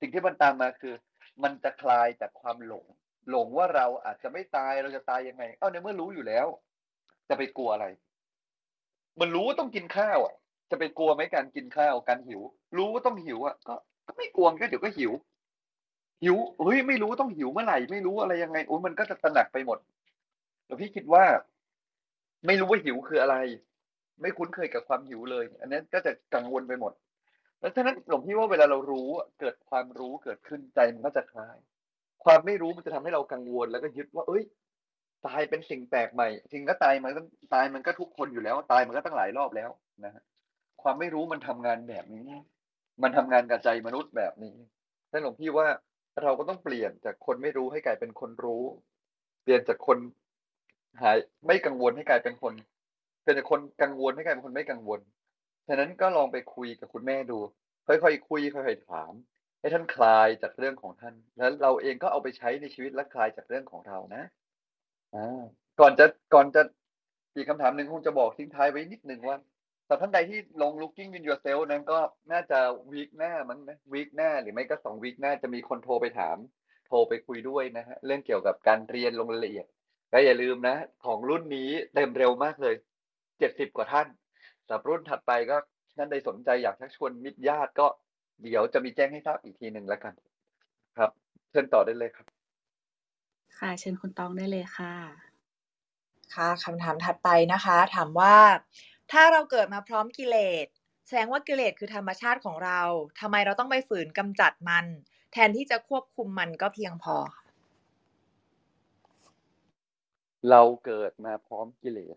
[0.00, 0.94] สิ่งที่มันตามมาคือ
[1.42, 2.86] มันจะคลายจากความหลง
[3.30, 6.46] หลงว่าเราอาจจะไม่ตายเราจะตายยังไง เอ้าในเมื่อรู้อยู่แล้ว
[7.28, 7.86] จะไปกลัวอะไร
[9.20, 10.34] มันรู้ว่าต้องกินข้าวอะ
[10.70, 12.40] จะไปกลัวไหมการกินข้าวการหิว
[12.76, 13.74] รู้ว่าต้องหิวอะก็
[14.10, 15.12] ก็ไม่กลัวก็เดี๋ยวก็หิว
[16.22, 19.78] หิวเฮ้ยไม่รู้ว่าต้องหิวเมื่อไหร่ไม่รู้อะไรยังไงโอ้ยมันก็จะตระหนักไปหมด
[20.66, 21.24] แล้วพี่คิดว่า
[22.46, 23.36] ไม่รู้ว่าหิวคืออะไร
[24.20, 26.92] ไม่คุ้นเคยกับความหิวเลย อันนี้ก็จะกังวลไปหมด
[27.60, 29.08] แล้วฉะนั้นหลวงพี่ว่าเวลาเรารู้
[29.40, 31.56] เกิดความรู้เกิดขึ้นใจมันก็จะคลาย
[32.24, 34.42] ความไม่รู้มันจะทำให้เรากังวล แล้วก็ยึดว่า เอ้ย
[35.26, 37.20] ตายเป็นสิ่งแปลกใหม่จริงก็ตายมันก็
[37.54, 39.70] ตายมันก็ทุกคนอยู่แล้ว ตายมันก็ตั้งหลายรอบแล้ว
[40.04, 40.22] นะฮะ
[40.82, 42.28] ความไม่รู้มันทำงานแบบนี้
[43.02, 44.56] มันทำงานกับใจมนุษย์แบบนี้
[45.12, 45.66] นั่นหลวงพี่ว่า
[46.22, 48.64] เราก็ต้องเปลี่ยนจากคนไม่รู้ให้กลายเป็นคนรู้
[49.42, 49.98] เปลี่ยนจากคน
[51.02, 52.52] หายไม่กังวลให้กลายเป็นคน
[53.24, 55.00] เป็นจากคนกังวลให้กลายเป็นคนไม่กังวล
[55.68, 57.38] ฉะนั้นก็ลองไปคุยกับคุณแม่ดู
[57.86, 59.12] ค่อยๆคุยค่อยๆถาม
[59.60, 64.22] ให้ท่านคลายจากเรื่องของท่าน แล้วเราเองก็เอาไปใช้ในชีวิตและคลายจากเรื่องของเรานะ
[65.14, 65.42] อ่า
[65.80, 66.62] ก่อนจะก่อนจะ
[67.34, 69.36] อีกคำถามหนึ่งคงจะบอกทิ้งท้ายไว้นิดนึงว่า
[69.90, 71.98] สำหรับท่านใดที่ลง looking in yourself นั้นก็
[72.32, 72.58] น่าจะ
[72.92, 76.36] วีคหน้ามั้งนะวีคหน้าหรือไม่ก็สองวีคหน้าจะมีคนโทรไปถาม
[76.86, 79.66] โทรไปคุยด้วยนะฮะเรื่องเกี่ยวกับการเรียนลงรายละเอียด
[80.12, 82.74] ก็อย่าลืมนะ ของรุ่นนี้เต็มเร็วมากเลย
[83.38, 84.08] เจ็ดสิบกว่าท่าน
[84.66, 85.56] สำหรับรุ่นถัดไปก็
[85.96, 87.86] ท่านใดสนใจอยากชักชวนมิตรญาติก็
[88.42, 90.14] เดี๋ยวจะมีแจ้งให้ทราบอีกทีหนึ่งแล้วกัน
[90.98, 91.10] ครับ
[91.50, 92.26] เชิญต่อได้เลยครับ
[93.58, 94.94] ค่ะเชิญคุณตองได้เลยค่ะ
[96.34, 98.34] ค่ะคำถามถัดไปนะคะ ถามว่า
[99.12, 100.66] ถ้าเราเกิดมาพร้อมกิเลส
[101.06, 102.80] แสดงว่ากิเลสคือธรรมชาติของเรา
[103.20, 104.86] ทำไมเราต้องไปฝืนกำจัดมัน
[105.32, 107.16] แทนที่จะควบคุมมันก็เพียงพอ
[110.50, 112.16] เราเกิดมาพร้อมกิเลส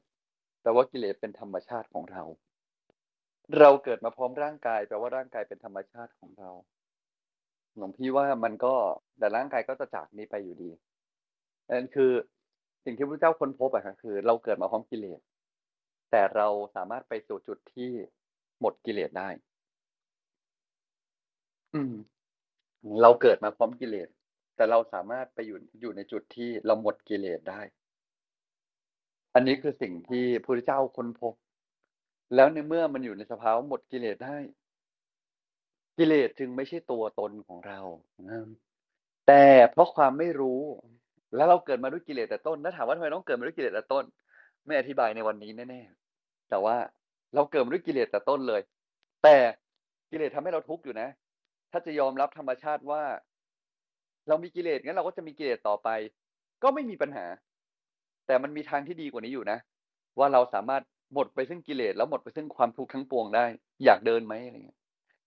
[0.62, 2.24] แปลว่ากิเลสเป็นธรรมชาติของเรา
[3.60, 6.50] เราเกิดมาพร้อมร่างกายแปลว่าร่างกายเป็นธรรมชาติของเรา
[7.78, 8.74] หลวงพี่ว่ามันก็
[9.20, 10.70] แต่ร่างกายก็จะจากนี้ไปอยู่ดี
[11.70, 12.12] นั่นคือ
[12.86, 15.20] สิ่งที่พระเจ้าค้นพบอะคือ เราเกิดมาพร้อมกิเลส
[16.16, 17.92] แต่เราสามารถไปสู่จุดที่
[18.60, 19.30] หมดกิเลสได้
[21.74, 21.94] อืม
[23.02, 24.08] เราเกิดมาพร้อมกิเลส
[24.56, 27.62] แต่เราสามารถไปอยู่อยู่ในจุดที่เราหมดกิเลสได้
[29.34, 31.34] อันนี้คือสิ่งที่พระพุทธเจ้าค้นพบ
[32.36, 34.38] แล้วในเมื่อมันอยู่ในสภาวะหมดกิเลสได้
[35.98, 37.80] กิเลสจึงไม่ใช่ตัวตนของเรา
[39.28, 40.62] แต่เพราะความไม่รู้
[41.36, 44.04] แล้วเราเกิดมาด้วยกิเลสแต่ต้น แล้วถามว่าทำไมต้องเกิดมาด้วยกิเลสแต่ต้น
[44.66, 46.03] ไม่อธิบายในวันนี้แน่ๆ
[46.50, 46.76] แต่ว่า
[47.36, 48.62] เราเกิดมาด้วยกิเลสแต่ต้นเลย
[49.24, 49.36] แต่
[50.12, 51.10] กิเลสทำให้เราทุกข์อยู่นะ
[51.72, 53.04] ถ้าจะยอมรับธรรมชาติว่า
[54.28, 55.90] เรามีกิเลสงั้นเราก็จะมีกิเลสต่อไป
[56.64, 57.26] ก็ไม่มีปัญหา
[58.28, 59.60] แต่มันมีทางที่ดีกว่านี้อยู่นะ
[60.20, 60.84] ว่าเราสามารถ
[61.14, 63.46] หมดไปซึ่งกิเลสแล้วหมดไปซึ่งความทุกข์ทั้งปวงได้
[63.86, 64.80] อยากเดินไหมอะไรเงี้ย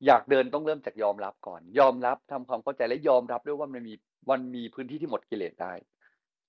[0.07, 3.95] อยากเดินต้องเริ่มจากยอมรับก่อน ยอมรับทำความเข้าใจและยอมรับด้วยว่ามันมี
[4.31, 5.73] มันมีพื้นที่ที่หมดกิเลสได้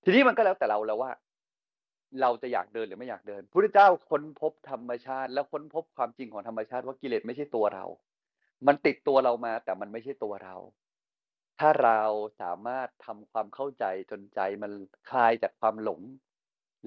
[0.04, 1.10] ทีนี้มันก็แล้วแต่เราแล้วว่า
[2.20, 7.84] เราจะอยากเดินหรือไม่อยากเดินพระพุทธเจ้าค้นพบธรรมชาติ แล้วค้นพบความจริงของธรรมชาติว่ากิเลสไม่ใช่ตัวเรา
[8.66, 10.56] มันติดตัวเรามา แต่มันไม่ใช่ตัวเรา
[11.58, 12.00] ถ้าเรา
[12.40, 14.72] สามารถทำความเข้าใจจนใจมัน
[15.10, 16.00] คลายจากความหลง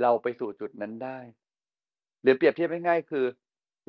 [0.02, 1.20] เราไปสู่จุดนั้นได้
[2.22, 3.26] หรือเปรียบเทียบง่ายๆคือ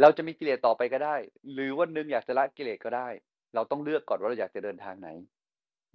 [0.00, 1.16] เราจะมีกิเลสต่อไปก็ได้
[1.52, 3.08] หรือวันหนึ่งอยากจะละกิเลสก็ได้
[3.54, 5.08] เราต้องเลือกก่อนว่าเราอยากจะเดินทางไหน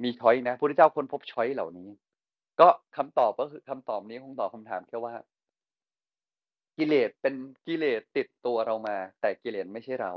[0.03, 1.89] มีช้อยนะพระพุทธเจ้าค้นพบช้อยเหล่านี้
[2.59, 5.13] ก็คำตอบก็คือคำตอบนี้คงตอบคำถามแค่ว่า
[6.77, 7.35] กิเลสเป็น
[7.67, 10.13] กิเลสติดตัวเรามา แต่กิเลสไม่ใช่เรา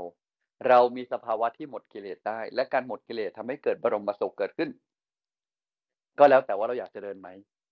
[0.67, 4.69] เรามีสภาวะที่หมดกิเลสได้ และการหมดกิเลสทำให้เกิดบรมสุขเกิดขึ้น
[6.19, 7.27] ก็แล้วแต่ว่าเราอยากจะเดินไหม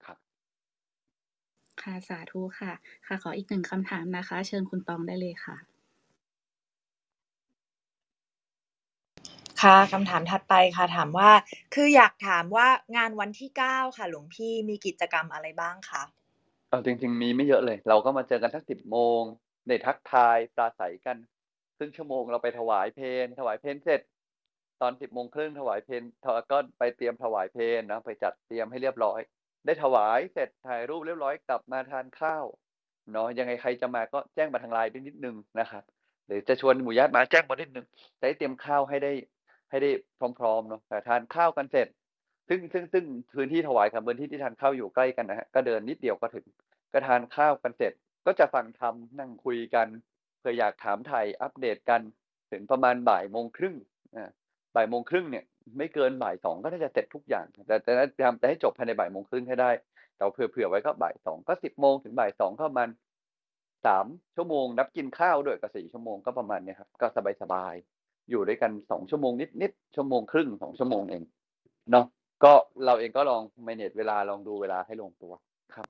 [0.05, 0.17] ครับ
[1.81, 2.73] ค่ะสาธุค่ะ
[3.05, 5.55] ค่ะ ขออีกหนึ่งคำถามนะคะ เชิญคุณตองได้เลยค่ะ
[9.61, 11.31] ค่ะคำถามถัดไปค่ะถามว่า
[11.73, 16.03] คืออยากถามว่างานวันที่เก้าค่ะ หลวงพี่มีกิจกรรมอะไรบ้างคะ
[16.69, 19.21] เอาจริง ๆ มีไม่เยอะเลย เราก็มาเจอกันสักสิบโมง
[19.67, 21.17] ได้ทักทายปราศัยกัน
[21.77, 24.01] ครึ่งชั่วโมงเราไปถวายเพลงถวายเพลงเสร็จ
[24.81, 26.01] ตอนสิบโมงครึ่งถวายเพลง
[26.51, 29.19] ก็ไปเตรียมถวายเพลงนะไปจัดเตรียมให้เรียบร้อย
[29.65, 32.45] ได้ถวายเสร็จถ่ายรูปเรียบร้อยกลับมาทานข้าว
[33.11, 35.83] เนาะยังไงใครจะมาก็แจ้งมาทางไลน์ด้วยนิดนึงนะครับ
[36.27, 37.85] หรือจะชวนหมู่ญาติมาแจ้งมานิดนึง
[38.19, 39.13] จะได้เตรียมข้าวให้ได้
[39.69, 39.91] ให้ได้
[40.39, 41.87] พร้อมๆเนาะแต่ทานข้าวกันเสร็จ
[42.49, 46.45] ซึ่งซึ่งซึ่งพื้นที่ถวายกับพื้นที่ที่ทานข้าวอยู่ใกล้กันนะฮะก็เดินนิดเดียวก็ถึง
[46.93, 47.93] ก็ทานข้าวกันเสร็จ
[48.25, 49.87] ก็จะฟังธรรมนั่งคุยกัน
[50.39, 52.01] เพื่ออยากถามไทยอัปเดตกัน
[52.51, 53.75] ถึงประมาณบ่ายโมงครึ่ง
[54.15, 54.29] อ่า
[54.75, 55.45] บ่ายโมงครึ่งเนี่ย
[55.77, 59.71] ไม่เกินบ่ายสองก็น่าจะเสร็จทุกอย่าง แต่แต่พยายามจะให้จบภายในบ่ายโมงครึ่งให้ได้
[60.15, 62.89] แต่เผื่อเผื่อไว้ก็บ่ายสองก็สิบโมงถึงบ่ายสองก็ประมาณ
[63.85, 64.05] สาม
[64.35, 67.73] ชั่วโมงนับกินข้าวด้วยก็สี่ชั่วโมงก็ประมาณเนี้ยครับก็สบายสบาย
[68.29, 71.23] อยู่ด้วยกันสองชั่วโมงนิดนิดๆชั่วโมงครึ่งสองชั่วโมงเอง
[71.91, 72.05] เนาะ
[72.43, 72.53] ก็
[72.85, 75.33] เราเองก็ลอง manage เวลาลองดูเวลาให้ลงตัว
[75.75, 75.87] ครับ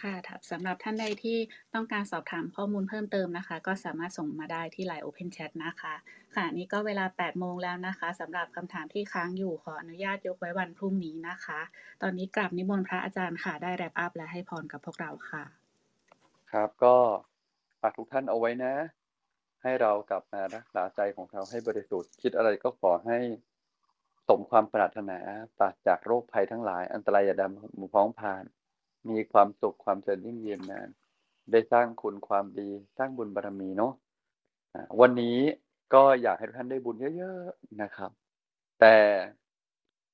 [0.00, 1.38] ค่ะถ้าสำหรับท่านใดที่
[1.74, 5.94] ต้องการสอบถามข้อมูลเพิ่มเติมนะคะ ก็สามารถส่งมาได้ที่ LINE Open Chat นะคะ
[6.34, 11.60] ค่ะนี่ก็เวลา 8 โมงแล้วนะคะสำหรับคำถามที่ค้างอยู่ขออนุญาตยกไว้วันพรุ่งนี้นะคะ
[12.02, 15.44] ตอนนี้กราบนิมนต์พระอาจารย์ค่ะ ได้แรปอัพและให้พรกับพวกเราค่ะ
[16.52, 16.94] ครับก็
[17.80, 18.72] ฝากทุกท่านเอาไว้นะ
[19.62, 23.18] ให้เรากลับมารักษาใจของเราให้บริสุทธิ์ คิดอะไรก็ขอให้
[24.28, 25.18] สมความปรารถนา
[25.58, 28.44] ปราศจากโรคภัยทั้งหลาย อันตรายอย่าดำหมู่พ้องผ่าน
[29.10, 30.88] มีความสุขความเจริญยิ่งยืนนาน
[31.52, 33.92] ได้สร้างคุณความดีสร้างบุญบารรมีเนาะ
[35.00, 35.38] วันนี้
[35.94, 38.10] ก็อยากให้ทุกท่านได้บุญเยอะๆนะครับ
[38.80, 38.96] แต่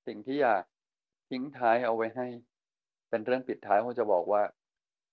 [0.06, 0.62] สิ่งที่อยาก
[1.30, 2.26] ทิ้งท้ายเอาไว้ให้
[3.08, 4.42] เป็นเรื่องปิดท้ายผมจะบอกว่า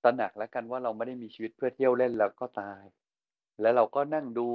[0.04, 2.84] ตระหนักแล้วกันว่าเราไม่ได้มีชีวิตเพื่อเที่ยวเล่นแล้วก็ตาย
[3.62, 4.48] แล้วเราก็นั่งดู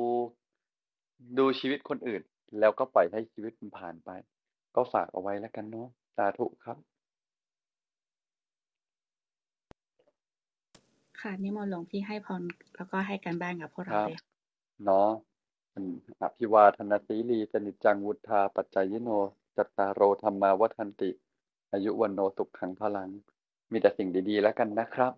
[1.38, 2.22] ดูชีวิตคนอื่น
[2.59, 4.11] แล้วก็ปล่อยให้ชีวิตมันผ่านไป
[4.74, 6.76] ก็ฝากเอาไว้แล้วกันเนาะสาธุครับ
[11.20, 12.42] ค่ะนิมนต์หลวงพี่ให้พร
[12.76, 14.26] แล้วก็ให้การบ้านกับพวกคเรารับเลยค่ะ
[14.84, 15.09] เนาะ
[15.74, 19.09] อืมอภิวาทนาสีลีสนิจจังวุธาปัจจายโน
[19.57, 21.11] จัตตารโอธรรมาวัฒนติ
[21.72, 23.09] อายุวันโนสุขขังพลัง
[23.72, 25.12] มีแต่สิ่งดีๆแล้วกันนะครับ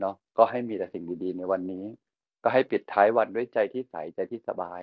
[0.00, 1.84] เนาะก็ให้มีแต่สิ่งดีๆในวันนี้
[2.42, 4.80] ก็ให้ปิดท้ายวันด้วยใจที่ใสใจที่สบาย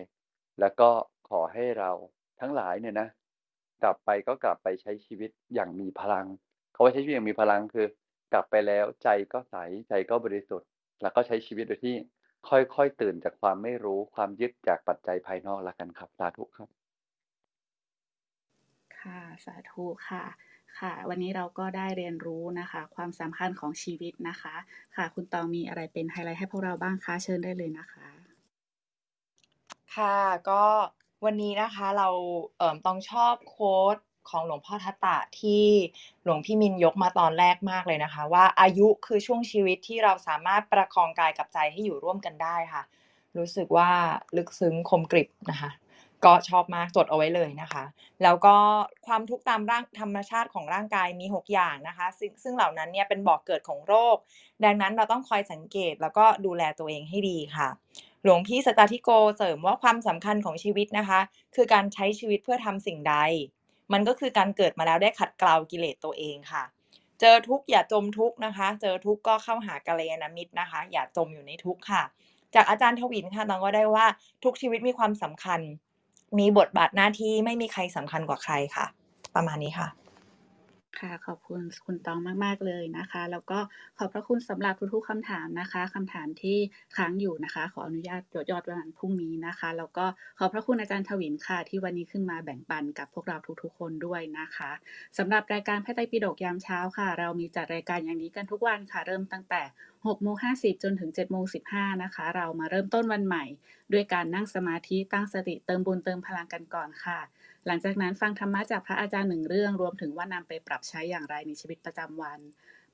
[0.60, 0.90] แล้วก็
[1.30, 1.92] ขอให้เรา
[2.40, 3.08] ทั้งหลายเนี่ยนะ
[3.84, 6.26] กลับไปก็กลับไปใช้ชีวิตอย่างมีพลัง
[6.72, 7.88] เขาว่าใช้ชีวิตอย่างมีพลังคือ
[8.34, 9.56] กลับไปแล้วใจก็ใส
[9.90, 10.70] ใจก็บริสุทธิ์
[11.02, 11.96] แล้วก็ใช้ชีวิตโดยที่
[12.50, 16.70] ค่อยๆตื่นจากความไม่รู้ความยึดจากปัจจัยภายนอกแล้วกันครับสาธุครับ
[19.00, 20.24] ค่ะ สาธุค่ะ
[20.78, 24.56] ค่ะ วันนี้เราก็ได้เรียนรู้นะคะ ความสำคัญของชีวิตนะคะ
[24.96, 28.08] ค่ะ คุณตองมีอะไรเป็นไฮไลท์ให้พวกเราบ้างคะเชิญได้เลยนะคะ
[29.96, 30.18] ค่ะ
[30.50, 30.64] ก็
[31.26, 32.10] วันนี้นะคะเรา
[32.58, 33.98] เอ่อต้องชอบโค้ด
[34.30, 35.66] ของหลวงพ่อทัตตะที่
[36.24, 42.84] หลวงพี่มินยกมาตอนแรกมากเลยนะคะ ว่าอายุคือช่วงชีวิตที่เราสามารถประคองกายกับใจให้อยู่ร่วมกันได้ค่ะ
[43.38, 43.90] รู้สึกว่า
[44.38, 45.70] ลึกซึ้งคมกริบนะคะ
[46.26, 47.84] ก็ชอบมากจดเอาไว้เลยนะคะ
[48.24, 48.56] แล้วก็
[49.08, 54.18] ความทุกข์ตามร่างธรรมชาติของร่างกายมี 6 อย่างนะคะ ซึ่งซึ่งเหล่านั้นเนี่ยเป็นบ่อกเกิดของโรค
[54.64, 57.68] ดังนั้นเราต้องคอยสังเกตแล้วก็ดูแลตัวเองให้ดีค่ะ
[58.24, 61.20] หลวงพี่สตาธิโกเสริมว่าความสำคัญของชีวิตนะคะ
[61.56, 63.16] คือการใช้ชีวิตเพื่อทำสิ่งใด
[63.94, 66.64] มันก็คือการเกิดมาแล้วได้ขัดเกลากิเลสตัวเองค่ะ
[67.20, 72.04] เจอทุกข์อย่าจมทุกข์นะคะ เจอทุกข์ก็เข้าหากัลยาณมิตรนะคะ อย่าจมอยู่ในทุกข์ค่ะ
[72.56, 74.06] จากอาจารย์ทวินค่ะน้องก็ได้ว่า
[74.44, 75.60] ทุกชีวิตมีความสำคัญ
[76.40, 78.86] มีบทบาทหน้าที่ไม่มีใครสำคัญกว่าใครค่ะ
[79.36, 79.88] ประมาณนี้ค่ะ
[80.98, 83.60] ค่ะ ขอบคุณคุณตองมาก ๆ เลยนะคะ แล้วก็
[83.98, 86.58] ขอบพระคุณสำหรับทุกๆคำถามนะคะคำถามที่
[86.96, 90.06] ค้างอยู่นะคะ ขออนุญาตยดยอดวันพรุ่งนี้นะคะ แล้วก็
[90.40, 94.72] ขอบพระคุณอาจารย์ทวินค่ะ ที่วันนี้ขึ้นมาแบ่งปันกับพวกเราทุกๆ คนด้วยนะคะ
[95.18, 99.62] สำหรับรายการพระไตรปิฎกยามเช้าค่ะ เรามีจัดรายการอย่างนี้กันทุกวันค่ะ เริ่มตั้งแต่
[100.06, 103.46] 6โมง50 จนถึง7โมง15 นะคะ เรามาเริ่มต้นวันใหม่
[103.94, 107.20] ด้วยการนั่งสมาธิตั้งสติเติมบุญเติมพลังกันก่อนค่ะ
[107.70, 112.40] หลังจากนั้นฟังธรรมะจากพระอาจารย์หนึ่งเรื่อง รวมถึงว่านำไปปรับใช้อย่างไรในชีวิตประจำวัน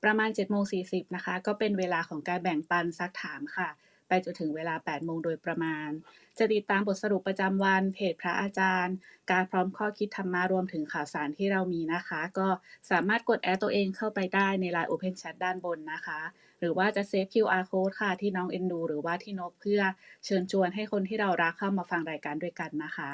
[0.03, 0.79] ประมาณ7จ็ดโมงสี
[1.15, 3.69] นะคะ ก็เป็นเวลาของการแบ่งปันซักถามค่ะ
[4.07, 5.89] ไปจนถึงเวลา8ปดโมงโดยประมาณ
[6.37, 8.95] จะติดตามบทสรุปประจำวัน เพจพระอาจารย์
[9.31, 12.47] การพร้อมข้อคิดธรรมะรวมถึงข่าวสารที่เรามีนะคะ ก็
[12.91, 16.19] สามารถกดแอดตัวเองเข้าไปได้ใน Line Open Chat ด้านบนนะคะ
[16.59, 19.81] หรือว่าจะเซฟ QR code ค่ะที่น้องเอ็นดู หรือว่าที่นกเพื่อ
[20.25, 23.11] เชิญชวนให้คนที่เรารักเข้ามาฟังรายการด้วยกันนะคะ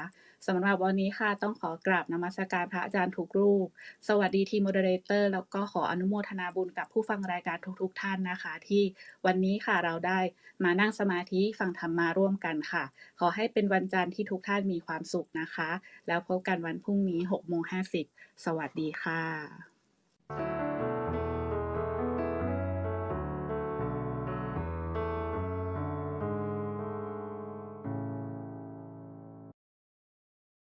[0.48, 3.68] สำหรับวันนี้ค่ะต้องขอกราบนมัสการพระอาจารย์ทุกรูป
[4.08, 8.84] สวัสดีทีม moderator แล้วก็ขออนุโมทนาบุญกับผู้ฟังรายการทุกๆทท่านนะคะ ที่
[9.26, 10.20] วันนี้ค่ะเราได้
[10.64, 12.84] มานั่งสมาธิฟังธรรมมาร่วมกันค่ะ
[13.20, 15.70] ขอให้เป็นวันจันทร์ที่ทุกท่านมีความสุขนะคะ
[16.08, 17.64] แล้วพบกันวันพรุ่งนี้6โมง
[18.04, 20.91] 50สวัสดีค่ะ